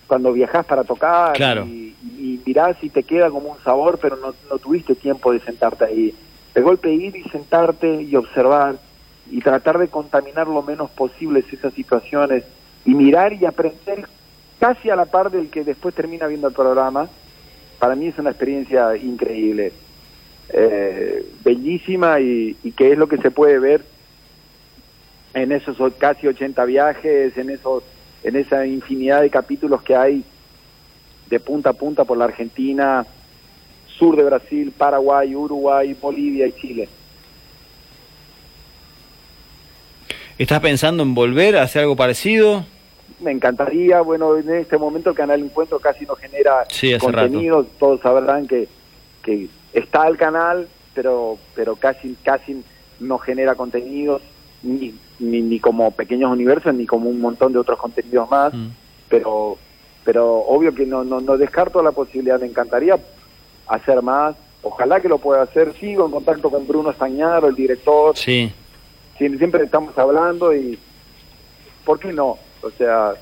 cuando 0.07 0.33
viajas 0.33 0.65
para 0.65 0.83
tocar 0.83 1.37
y, 1.67 1.95
y, 2.17 2.41
mirás 2.45 2.77
y 2.81 2.89
te 2.89 3.03
queda 3.03 3.29
como 3.29 3.51
un 3.51 3.59
sabor, 3.63 3.99
pero 4.01 4.15
no, 4.15 4.33
no 4.49 4.57
tuviste 4.57 4.95
tiempo 4.95 5.31
de 5.31 5.39
sentarte 5.39 5.85
ahí. 5.85 6.15
De 6.55 6.61
golpe 6.61 6.91
ir 6.91 7.15
y 7.15 7.23
sentarte 7.29 8.01
y 8.01 8.15
observar 8.15 8.79
y 9.29 9.39
tratar 9.41 9.77
de 9.77 9.87
contaminar 9.87 10.47
lo 10.47 10.63
menos 10.63 10.89
posible 10.89 11.43
esas 11.51 11.73
situaciones 11.73 12.43
y 12.85 12.95
mirar 12.95 13.33
y 13.33 13.45
aprender 13.45 14.07
casi 14.59 14.89
a 14.89 14.95
la 14.95 15.05
par 15.05 15.31
del 15.31 15.49
que 15.49 15.63
después 15.63 15.95
termina 15.95 16.27
viendo 16.27 16.47
el 16.47 16.53
programa, 16.53 17.07
para 17.77 17.95
mí 17.95 18.07
es 18.07 18.17
una 18.17 18.31
experiencia 18.31 18.95
increíble, 18.97 19.71
eh, 20.49 21.25
bellísima 21.43 22.19
y, 22.19 22.55
y 22.63 22.71
que 22.71 22.91
es 22.91 22.97
lo 22.97 23.07
que 23.07 23.17
se 23.17 23.31
puede 23.31 23.59
ver 23.59 23.83
en 25.33 25.51
esos 25.51 25.77
casi 25.97 26.27
80 26.27 26.65
viajes, 26.65 27.37
en 27.37 27.49
esos 27.49 27.83
en 28.23 28.35
esa 28.35 28.65
infinidad 28.65 29.21
de 29.21 29.29
capítulos 29.29 29.81
que 29.81 29.95
hay 29.95 30.23
de 31.29 31.39
punta 31.39 31.69
a 31.69 31.73
punta 31.73 32.03
por 32.03 32.17
la 32.17 32.25
Argentina, 32.25 33.05
sur 33.87 34.15
de 34.15 34.23
Brasil, 34.23 34.73
Paraguay, 34.75 35.35
Uruguay, 35.35 35.95
Bolivia 35.99 36.47
y 36.47 36.51
Chile. 36.53 36.89
¿Estás 40.37 40.59
pensando 40.61 41.03
en 41.03 41.13
volver 41.13 41.57
a 41.57 41.63
hacer 41.63 41.83
algo 41.83 41.95
parecido? 41.95 42.65
Me 43.19 43.31
encantaría, 43.31 44.01
bueno, 44.01 44.37
en 44.37 44.49
este 44.49 44.77
momento 44.77 45.09
el 45.09 45.15
Canal 45.15 45.41
Encuentro 45.41 45.79
casi 45.79 46.05
no 46.05 46.15
genera 46.15 46.65
contenido, 46.99 47.65
todos 47.77 47.99
sabrán 47.99 48.47
que, 48.47 48.67
que 49.21 49.49
está 49.73 50.07
el 50.07 50.17
canal, 50.17 50.67
pero 50.93 51.37
pero 51.55 51.75
casi 51.75 52.15
casi 52.23 52.63
no 52.99 53.17
genera 53.17 53.55
contenidos 53.55 54.21
ni, 54.61 54.93
ni, 55.19 55.59
como 55.59 55.91
pequeños 55.91 56.31
universos 56.31 56.73
ni 56.73 56.85
como 56.85 57.09
un 57.09 57.21
montón 57.21 57.53
de 57.53 57.59
otros 57.59 57.79
contenidos 57.79 58.29
más, 58.29 58.53
mm. 58.53 58.67
pero 59.09 59.57
pero 60.03 60.39
obvio 60.39 60.73
que 60.73 60.85
no, 60.85 61.03
no, 61.03 61.21
no 61.21 61.37
descarto 61.37 61.81
la 61.81 61.91
posibilidad, 61.91 62.39
me 62.39 62.47
encantaría 62.47 62.97
hacer 63.67 64.01
más, 64.01 64.35
ojalá 64.63 64.99
que 64.99 65.07
lo 65.07 65.19
pueda 65.19 65.43
hacer, 65.43 65.73
sigo 65.79 66.05
en 66.05 66.11
contacto 66.11 66.49
con 66.49 66.67
Bruno 66.67 66.89
Estañaro, 66.89 67.47
el 67.47 67.55
director, 67.55 68.17
sí 68.17 68.51
siempre 69.19 69.63
estamos 69.63 69.97
hablando 69.97 70.55
y 70.55 70.79
¿por 71.83 71.99
qué 71.99 72.13
no? 72.13 72.37
O 72.61 72.71
sea, 72.77 73.13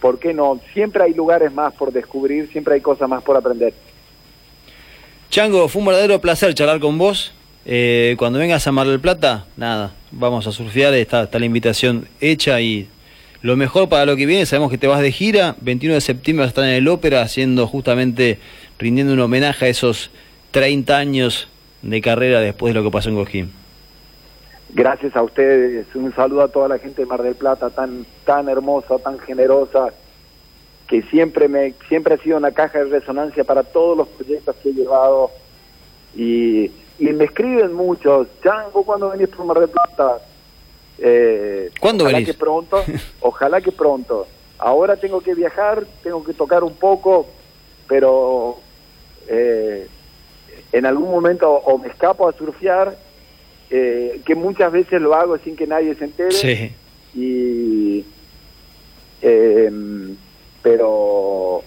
¿por 0.00 0.18
qué 0.18 0.32
no? 0.32 0.58
Siempre 0.72 1.04
hay 1.04 1.14
lugares 1.14 1.52
más 1.52 1.74
por 1.74 1.92
descubrir, 1.92 2.50
siempre 2.50 2.74
hay 2.74 2.80
cosas 2.80 3.08
más 3.08 3.22
por 3.22 3.36
aprender. 3.36 3.74
Chango, 5.32 5.66
fue 5.68 5.80
un 5.80 5.86
verdadero 5.86 6.20
placer 6.20 6.52
charlar 6.52 6.78
con 6.78 6.98
vos. 6.98 7.32
Eh, 7.64 8.16
cuando 8.18 8.38
vengas 8.38 8.66
a 8.66 8.72
Mar 8.72 8.86
del 8.86 9.00
Plata, 9.00 9.46
nada, 9.56 9.92
vamos 10.10 10.46
a 10.46 10.52
surfear, 10.52 10.92
está, 10.92 11.22
está 11.22 11.38
la 11.38 11.46
invitación 11.46 12.06
hecha 12.20 12.60
y 12.60 12.86
lo 13.40 13.56
mejor 13.56 13.88
para 13.88 14.04
lo 14.04 14.14
que 14.14 14.26
viene, 14.26 14.44
sabemos 14.44 14.70
que 14.70 14.76
te 14.76 14.88
vas 14.88 15.00
de 15.00 15.10
gira, 15.10 15.56
21 15.62 15.94
de 15.94 16.02
septiembre 16.02 16.42
vas 16.42 16.48
a 16.48 16.50
estar 16.50 16.64
en 16.64 16.72
el 16.72 16.86
Ópera 16.86 17.22
haciendo 17.22 17.66
justamente, 17.66 18.40
rindiendo 18.78 19.14
un 19.14 19.20
homenaje 19.20 19.64
a 19.64 19.68
esos 19.68 20.10
30 20.50 20.98
años 20.98 21.48
de 21.80 22.02
carrera 22.02 22.40
después 22.40 22.74
de 22.74 22.80
lo 22.80 22.84
que 22.84 22.92
pasó 22.92 23.08
en 23.08 23.14
Cojín 23.14 23.52
gracias 24.74 25.14
a 25.16 25.22
ustedes, 25.22 25.86
un 25.94 26.14
saludo 26.14 26.42
a 26.42 26.48
toda 26.48 26.68
la 26.68 26.78
gente 26.78 27.02
de 27.02 27.06
Mar 27.06 27.22
del 27.22 27.34
Plata, 27.34 27.70
tan, 27.70 28.06
tan 28.24 28.48
hermosa, 28.48 28.98
tan 28.98 29.18
generosa, 29.18 29.92
que 30.92 31.00
siempre 31.04 31.48
me, 31.48 31.72
siempre 31.88 32.12
ha 32.12 32.18
sido 32.18 32.36
una 32.36 32.50
caja 32.50 32.80
de 32.80 32.84
resonancia 32.84 33.44
para 33.44 33.62
todos 33.62 33.96
los 33.96 34.08
proyectos 34.08 34.54
que 34.56 34.68
he 34.68 34.72
llevado 34.74 35.30
y, 36.14 36.70
y 36.98 37.06
me 37.14 37.24
escriben 37.24 37.72
muchos, 37.72 38.26
Chango, 38.42 38.84
¿cuándo 38.84 39.08
venís 39.08 39.28
por 39.28 39.46
Mar 39.46 39.58
del 39.58 39.70
Plata? 39.70 40.18
Eh, 40.98 41.70
¿Cuándo 41.80 42.04
ojalá 42.04 42.22
que 42.22 42.34
pronto, 42.34 42.84
ojalá 43.20 43.62
que 43.62 43.72
pronto. 43.72 44.26
Ahora 44.58 44.96
tengo 44.96 45.22
que 45.22 45.34
viajar, 45.34 45.86
tengo 46.02 46.22
que 46.22 46.34
tocar 46.34 46.62
un 46.62 46.74
poco, 46.74 47.26
pero 47.88 48.58
eh, 49.28 49.88
en 50.72 50.84
algún 50.84 51.10
momento 51.10 51.50
o 51.50 51.78
me 51.78 51.88
escapo 51.88 52.28
a 52.28 52.34
surfear 52.34 52.94
eh, 53.70 54.20
que 54.26 54.34
muchas 54.34 54.70
veces 54.70 55.00
lo 55.00 55.14
hago 55.14 55.38
sin 55.38 55.56
que 55.56 55.66
nadie 55.66 55.94
se 55.94 56.04
entere. 56.04 56.74
Y, 57.14 58.04
em, 59.22 60.16
pero 60.62 61.62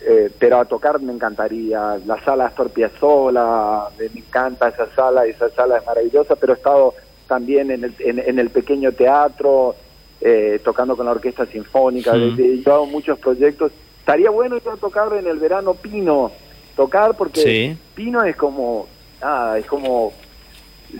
eh, 0.00 0.30
pero 0.38 0.60
a 0.60 0.64
tocar 0.64 1.00
me 1.00 1.12
encantaría. 1.12 1.98
La 2.06 2.22
sala 2.24 2.46
Astor 2.46 2.70
Piazzolla, 2.70 3.88
me 3.98 4.20
encanta 4.20 4.68
esa 4.68 4.86
sala, 4.94 5.26
esa 5.26 5.48
sala 5.50 5.78
es 5.78 5.86
maravillosa, 5.86 6.36
pero 6.36 6.52
he 6.52 6.56
estado 6.56 6.94
también 7.26 7.70
en 7.70 7.84
el, 7.84 7.94
en, 7.98 8.38
el 8.38 8.50
pequeño 8.50 8.92
teatro, 8.92 9.74
eh, 10.20 10.60
tocando 10.64 10.96
con 10.96 11.06
la 11.06 11.12
orquesta 11.12 11.46
sinfónica, 11.46 12.14
he 12.14 12.56
llevado 12.56 12.86
muchos 12.86 13.18
proyectos. 13.18 13.72
Estaría 13.98 14.30
bueno 14.30 14.56
ir 14.56 14.62
a 14.72 14.76
tocar 14.76 15.12
en 15.12 15.26
el 15.26 15.38
verano 15.38 15.74
Pino, 15.74 16.30
tocar 16.74 17.14
porque 17.16 17.76
Pino 17.94 18.24
es 18.24 18.36
como, 18.36 18.86
nada, 19.20 19.58
es 19.58 19.66
como 19.66 20.12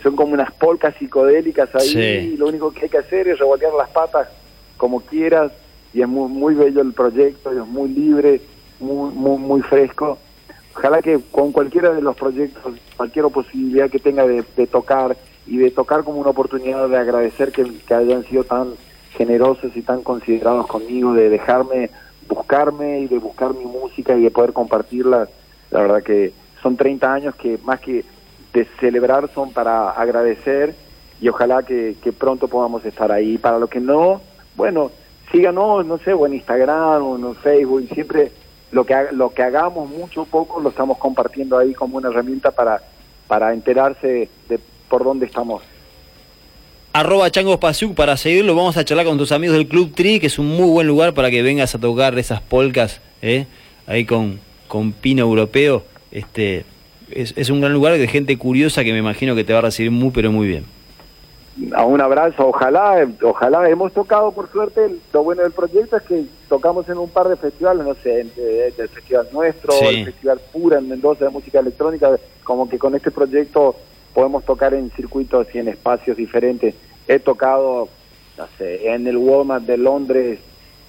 son 0.02 0.16
como 0.16 0.34
unas 0.34 0.52
polcas 0.52 0.94
psicodélicas 0.98 1.74
ahí, 1.74 1.96
y 2.34 2.36
lo 2.36 2.48
único 2.48 2.72
que 2.72 2.82
hay 2.82 2.88
que 2.90 2.98
hacer 2.98 3.26
es 3.28 3.38
revolver 3.38 3.72
las 3.72 3.88
patas 3.88 4.28
como 4.76 5.00
quieras, 5.00 5.50
y 5.92 6.02
es 6.02 6.08
muy, 6.08 6.28
muy 6.28 6.54
bello 6.54 6.80
el 6.80 6.92
proyecto, 6.92 7.50
es 7.50 7.66
muy 7.66 7.88
libre, 7.88 8.40
muy, 8.80 9.10
muy, 9.12 9.38
muy 9.38 9.62
fresco. 9.62 10.18
Ojalá 10.74 11.02
que 11.02 11.20
con 11.30 11.52
cualquiera 11.52 11.90
de 11.92 12.02
los 12.02 12.16
proyectos, 12.16 12.74
cualquier 12.96 13.26
posibilidad 13.26 13.90
que 13.90 13.98
tenga 13.98 14.26
de, 14.26 14.42
tocar, 14.66 15.16
y 15.46 15.56
de 15.56 15.70
tocar 15.70 16.04
como 16.04 16.20
una 16.20 16.30
oportunidad 16.30 16.88
de 16.88 16.96
agradecer 16.96 17.52
que, 17.52 17.66
que 17.86 17.94
hayan 17.94 18.24
sido 18.24 18.44
tan 18.44 18.74
generosos 19.16 19.76
y 19.76 19.82
tan 19.82 20.02
considerados 20.02 20.66
conmigo, 20.66 21.14
de 21.14 21.30
dejarme 21.30 21.90
buscarme 22.28 23.00
y 23.00 23.08
de 23.08 23.18
buscar 23.18 23.54
mi 23.54 23.64
música 23.64 24.14
y 24.16 24.22
de 24.22 24.30
poder 24.30 24.52
compartirla. 24.52 25.28
La 25.70 25.80
verdad 25.80 26.02
que 26.02 26.32
son 26.62 26.76
30 26.76 27.12
años 27.12 27.34
que 27.34 27.58
más 27.64 27.80
que 27.80 28.04
de 28.52 28.64
celebrar 28.80 29.30
son 29.34 29.52
para 29.52 29.90
agradecer 29.90 30.74
y 31.20 31.28
ojalá 31.28 31.62
que, 31.62 31.96
pronto 32.16 32.48
podamos 32.48 32.84
estar 32.84 33.10
ahí. 33.10 33.38
Para 33.38 33.58
lo 33.58 33.66
que 33.66 33.80
no, 33.80 34.20
bueno, 34.56 34.90
síganos, 35.30 35.84
no 35.86 35.98
sé, 35.98 36.12
o 36.12 36.26
en 36.26 36.34
Instagram 36.34 37.02
o 37.02 37.16
en 37.16 37.34
Facebook, 37.36 37.82
y 37.82 37.94
siempre 37.94 38.32
lo 38.70 38.84
que, 38.84 38.94
lo 39.12 39.30
que 39.30 39.42
hagamos 39.42 39.88
mucho 39.88 40.22
o 40.22 40.26
poco 40.26 40.60
lo 40.60 40.70
estamos 40.70 40.98
compartiendo 40.98 41.58
ahí 41.58 41.74
como 41.74 41.96
una 41.96 42.08
herramienta 42.08 42.50
para, 42.50 42.82
para 43.26 43.52
enterarse 43.52 44.28
de 44.48 44.60
por 44.88 45.04
dónde 45.04 45.26
estamos. 45.26 45.62
Arroba 46.92 47.30
Changos 47.30 47.58
para 47.58 48.16
seguirlo, 48.16 48.54
vamos 48.54 48.76
a 48.76 48.84
charlar 48.84 49.06
con 49.06 49.18
tus 49.18 49.30
amigos 49.30 49.56
del 49.56 49.68
Club 49.68 49.94
Tri, 49.94 50.18
que 50.18 50.26
es 50.26 50.38
un 50.38 50.48
muy 50.48 50.68
buen 50.68 50.86
lugar 50.86 51.14
para 51.14 51.30
que 51.30 51.42
vengas 51.42 51.74
a 51.74 51.78
tocar 51.78 52.18
esas 52.18 52.40
polcas, 52.40 53.00
¿eh? 53.22 53.46
ahí 53.86 54.04
con, 54.04 54.40
con 54.66 54.92
pino 54.92 55.22
europeo. 55.22 55.84
Este, 56.10 56.64
es, 57.10 57.50
un 57.50 57.60
gran 57.60 57.72
lugar 57.72 57.96
de 57.96 58.08
gente 58.08 58.36
curiosa 58.36 58.84
que 58.84 58.92
me 58.92 58.98
imagino 58.98 59.34
que 59.34 59.44
te 59.44 59.52
va 59.52 59.60
a 59.60 59.62
recibir 59.62 59.90
muy, 59.90 60.10
pero 60.10 60.32
muy 60.32 60.46
bien. 60.46 60.64
A 61.74 61.84
un 61.84 62.00
abrazo, 62.00 62.48
ojalá, 62.48 63.06
ojalá. 63.22 63.68
Hemos 63.68 63.92
tocado, 63.92 64.30
por 64.30 64.50
suerte, 64.50 64.94
lo 65.12 65.24
bueno 65.24 65.42
del 65.42 65.50
proyecto 65.50 65.96
es 65.96 66.02
que 66.04 66.24
tocamos 66.48 66.88
en 66.88 66.98
un 66.98 67.08
par 67.08 67.28
de 67.28 67.36
festivales, 67.36 67.84
no 67.84 67.94
sé, 67.94 68.20
el, 68.20 68.88
Festival 68.88 69.28
Nuestro, 69.32 69.72
el 69.82 70.04
Festival 70.04 70.40
Pura 70.52 70.78
en 70.78 70.88
Mendoza 70.88 71.24
de 71.24 71.30
Música 71.30 71.58
Electrónica, 71.58 72.16
como 72.44 72.68
que 72.68 72.78
con 72.78 72.94
este 72.94 73.10
proyecto 73.10 73.74
podemos 74.14 74.44
tocar 74.44 74.72
en 74.72 74.90
circuitos 74.90 75.48
y 75.52 75.58
en 75.58 75.68
espacios 75.68 76.16
diferentes. 76.16 76.74
He 77.08 77.18
tocado, 77.18 77.88
no 78.36 78.46
sé, 78.56 78.92
en 78.92 79.08
el 79.08 79.16
Walmart 79.16 79.64
de 79.64 79.78
Londres, 79.78 80.38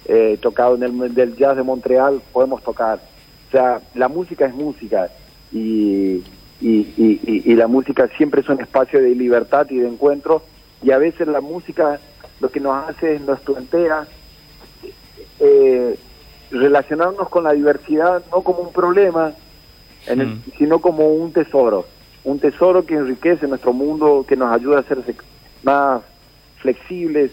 he 0.06 0.36
tocado 0.36 0.76
en 0.76 0.84
el 0.84 1.14
del 1.14 1.36
Jazz 1.36 1.56
de 1.56 1.64
Montreal, 1.64 2.22
podemos 2.32 2.62
tocar. 2.62 3.00
O 3.48 3.50
sea, 3.50 3.80
la 3.94 4.06
música 4.06 4.46
es 4.46 4.54
música 4.54 5.10
y, 5.50 6.22
y, 6.60 7.54
la 7.56 7.66
música 7.66 8.08
siempre 8.16 8.42
es 8.42 8.48
un 8.48 8.60
espacio 8.60 9.02
de 9.02 9.14
libertad 9.14 9.66
y 9.70 9.78
de 9.78 9.88
encuentro 9.88 10.42
y 10.82 10.90
a 10.90 10.98
veces 10.98 11.26
la 11.28 11.40
música 11.40 12.00
lo 12.40 12.50
que 12.50 12.60
nos 12.60 12.88
hace 12.88 13.16
es 13.16 13.20
nos 13.20 13.40
plantea 13.40 14.06
eh, 15.38 15.98
relacionarnos 16.50 17.28
con 17.28 17.44
la 17.44 17.52
diversidad 17.52 18.22
no 18.30 18.42
como 18.42 18.60
un 18.60 18.72
problema 18.72 19.32
en 20.06 20.18
mm. 20.18 20.42
sino 20.58 20.80
como 20.80 21.08
un 21.08 21.32
tesoro 21.32 21.86
un 22.24 22.38
tesoro 22.38 22.84
que 22.84 22.94
enriquece 22.94 23.46
nuestro 23.46 23.72
mundo 23.72 24.24
que 24.26 24.36
nos 24.36 24.52
ayuda 24.52 24.80
a 24.80 24.82
ser 24.82 24.98
más 25.62 26.02
flexibles 26.58 27.30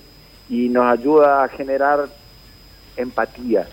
y 0.50 0.70
nos 0.70 0.86
ayuda 0.86 1.44
a 1.44 1.50
generar 1.50 2.08
empatía 2.96 3.68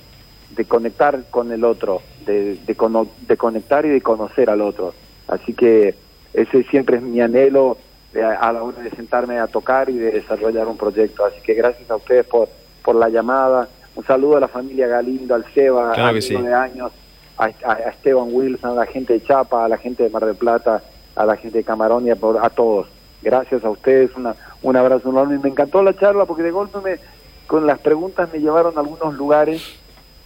de 0.50 0.64
conectar 0.64 1.24
con 1.30 1.52
el 1.52 1.64
otro, 1.64 2.02
de, 2.26 2.56
de, 2.56 3.36
conectar 3.36 3.84
y 3.86 3.88
de 3.88 4.00
conocer 4.00 4.50
al 4.50 4.60
otro. 4.60 4.94
Así 5.26 5.52
que 5.52 5.94
ese 6.32 6.62
siempre 6.64 6.96
es 6.96 7.02
mi 7.02 7.20
anhelo 7.20 7.78
a, 8.22 8.52
la 8.52 8.62
hora 8.62 8.82
de 8.82 8.90
sentarme 8.90 9.38
a 9.38 9.46
tocar 9.46 9.90
y 9.90 9.98
de 9.98 10.12
desarrollar 10.12 10.68
un 10.68 10.76
proyecto. 10.76 11.24
Así 11.24 11.40
que 11.40 11.54
gracias 11.54 11.90
a 11.90 11.96
ustedes 11.96 12.26
por, 12.26 12.48
por 12.82 12.94
la 12.94 13.08
llamada. 13.08 13.68
Un 13.96 14.04
saludo 14.04 14.36
a 14.36 14.40
la 14.40 14.48
familia 14.48 14.86
Galindo, 14.86 15.34
al 15.34 15.44
Seba, 15.52 15.92
a 15.92 16.12
de 16.12 16.54
años, 16.54 16.92
a, 17.38 17.48
Esteban 17.48 18.28
Wilson, 18.30 18.72
a 18.72 18.74
la 18.74 18.86
gente 18.86 19.14
de 19.14 19.22
Chapa, 19.22 19.64
a 19.64 19.68
la 19.68 19.78
gente 19.78 20.02
de 20.02 20.10
Mar 20.10 20.24
del 20.24 20.36
Plata, 20.36 20.82
a 21.16 21.24
la 21.24 21.36
gente 21.36 21.58
de 21.58 21.64
Camarón 21.64 22.06
y 22.06 22.10
a, 22.10 22.16
a 22.42 22.50
todos. 22.50 22.88
Gracias 23.22 23.64
a 23.64 23.70
ustedes, 23.70 24.10
una, 24.16 24.34
un 24.62 24.76
abrazo 24.76 25.10
enorme. 25.10 25.38
Me 25.38 25.48
encantó 25.48 25.82
la 25.82 25.96
charla 25.96 26.26
porque 26.26 26.42
de 26.42 26.50
golpe 26.50 26.78
me, 26.84 26.98
con 27.46 27.66
las 27.66 27.78
preguntas 27.78 28.32
me 28.32 28.40
llevaron 28.40 28.76
a 28.76 28.80
algunos 28.80 29.14
lugares 29.14 29.62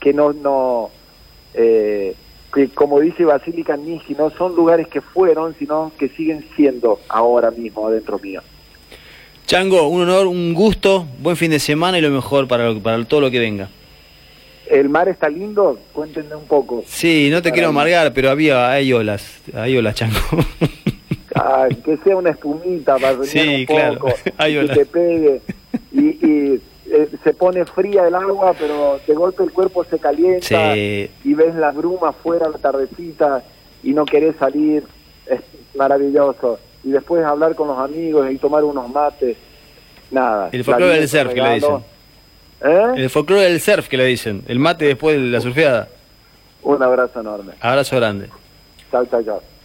que 0.00 0.12
no, 0.12 0.32
no 0.32 0.90
eh, 1.54 2.14
que 2.52 2.68
como 2.68 3.00
dice 3.00 3.24
Basílica 3.24 3.76
Niji, 3.76 4.14
no 4.14 4.30
son 4.30 4.54
lugares 4.56 4.88
que 4.88 5.00
fueron, 5.00 5.54
sino 5.58 5.92
que 5.98 6.08
siguen 6.08 6.44
siendo 6.56 7.00
ahora 7.08 7.50
mismo 7.50 7.90
dentro 7.90 8.18
mío. 8.18 8.42
Chango, 9.46 9.88
un 9.88 10.02
honor, 10.02 10.26
un 10.26 10.52
gusto, 10.52 11.06
buen 11.20 11.36
fin 11.36 11.50
de 11.50 11.58
semana 11.58 11.98
y 11.98 12.00
lo 12.02 12.10
mejor 12.10 12.46
para, 12.48 12.74
para 12.80 13.02
todo 13.04 13.22
lo 13.22 13.30
que 13.30 13.38
venga. 13.38 13.68
El 14.68 14.90
mar 14.90 15.08
está 15.08 15.30
lindo, 15.30 15.78
cuéntenme 15.92 16.34
un 16.34 16.46
poco. 16.46 16.84
Sí, 16.86 17.28
no 17.30 17.40
te 17.40 17.52
quiero 17.52 17.68
amargar, 17.68 18.12
pero 18.12 18.28
había, 18.28 18.70
hay 18.70 18.92
olas, 18.92 19.40
hay 19.54 19.76
olas, 19.76 19.94
Chango. 19.94 20.18
que 21.84 21.96
sea 21.98 22.16
una 22.16 22.30
espumita 22.30 22.98
para 22.98 23.24
sí, 23.24 23.66
un 23.68 23.94
poco, 23.94 24.12
que 24.38 24.70
te 24.74 24.86
pegue. 24.86 25.40
Y, 25.92 26.26
y 26.26 26.60
eh, 26.90 27.08
se 27.22 27.34
pone 27.34 27.64
fría 27.64 28.06
el 28.06 28.14
agua, 28.14 28.54
pero 28.58 29.00
de 29.06 29.14
golpe 29.14 29.42
el 29.42 29.52
cuerpo 29.52 29.84
se 29.84 29.98
calienta 29.98 30.76
y 30.76 31.34
ves 31.34 31.54
la 31.54 31.70
bruma 31.70 32.12
fuera 32.12 32.48
la 32.48 32.58
tardecita 32.58 33.42
y 33.82 33.92
no 33.92 34.04
querés 34.04 34.36
salir, 34.36 34.84
es 35.26 35.40
maravilloso. 35.76 36.58
Y 36.84 36.90
después 36.90 37.24
hablar 37.24 37.54
con 37.54 37.68
los 37.68 37.78
amigos 37.78 38.30
y 38.30 38.36
tomar 38.36 38.64
unos 38.64 38.88
mates, 38.88 39.36
nada. 40.10 40.48
El 40.52 40.64
folclore 40.64 40.98
del 40.98 41.08
surf 41.08 41.32
que 41.32 41.42
le 41.42 41.54
dicen. 41.54 41.84
¿Eh? 42.60 42.92
El 42.96 43.10
folclore 43.10 43.42
del 43.42 43.60
surf 43.60 43.88
que 43.88 43.96
le 43.96 44.04
dicen, 44.06 44.42
el 44.48 44.58
mate 44.58 44.86
después 44.86 45.16
de 45.16 45.24
la 45.24 45.40
surfeada. 45.40 45.88
Un 46.62 46.82
abrazo 46.82 47.20
enorme. 47.20 47.52
Abrazo 47.60 47.96
grande. 47.96 48.28
Chao, 48.90 49.04
chao, 49.06 49.22
chao. 49.22 49.57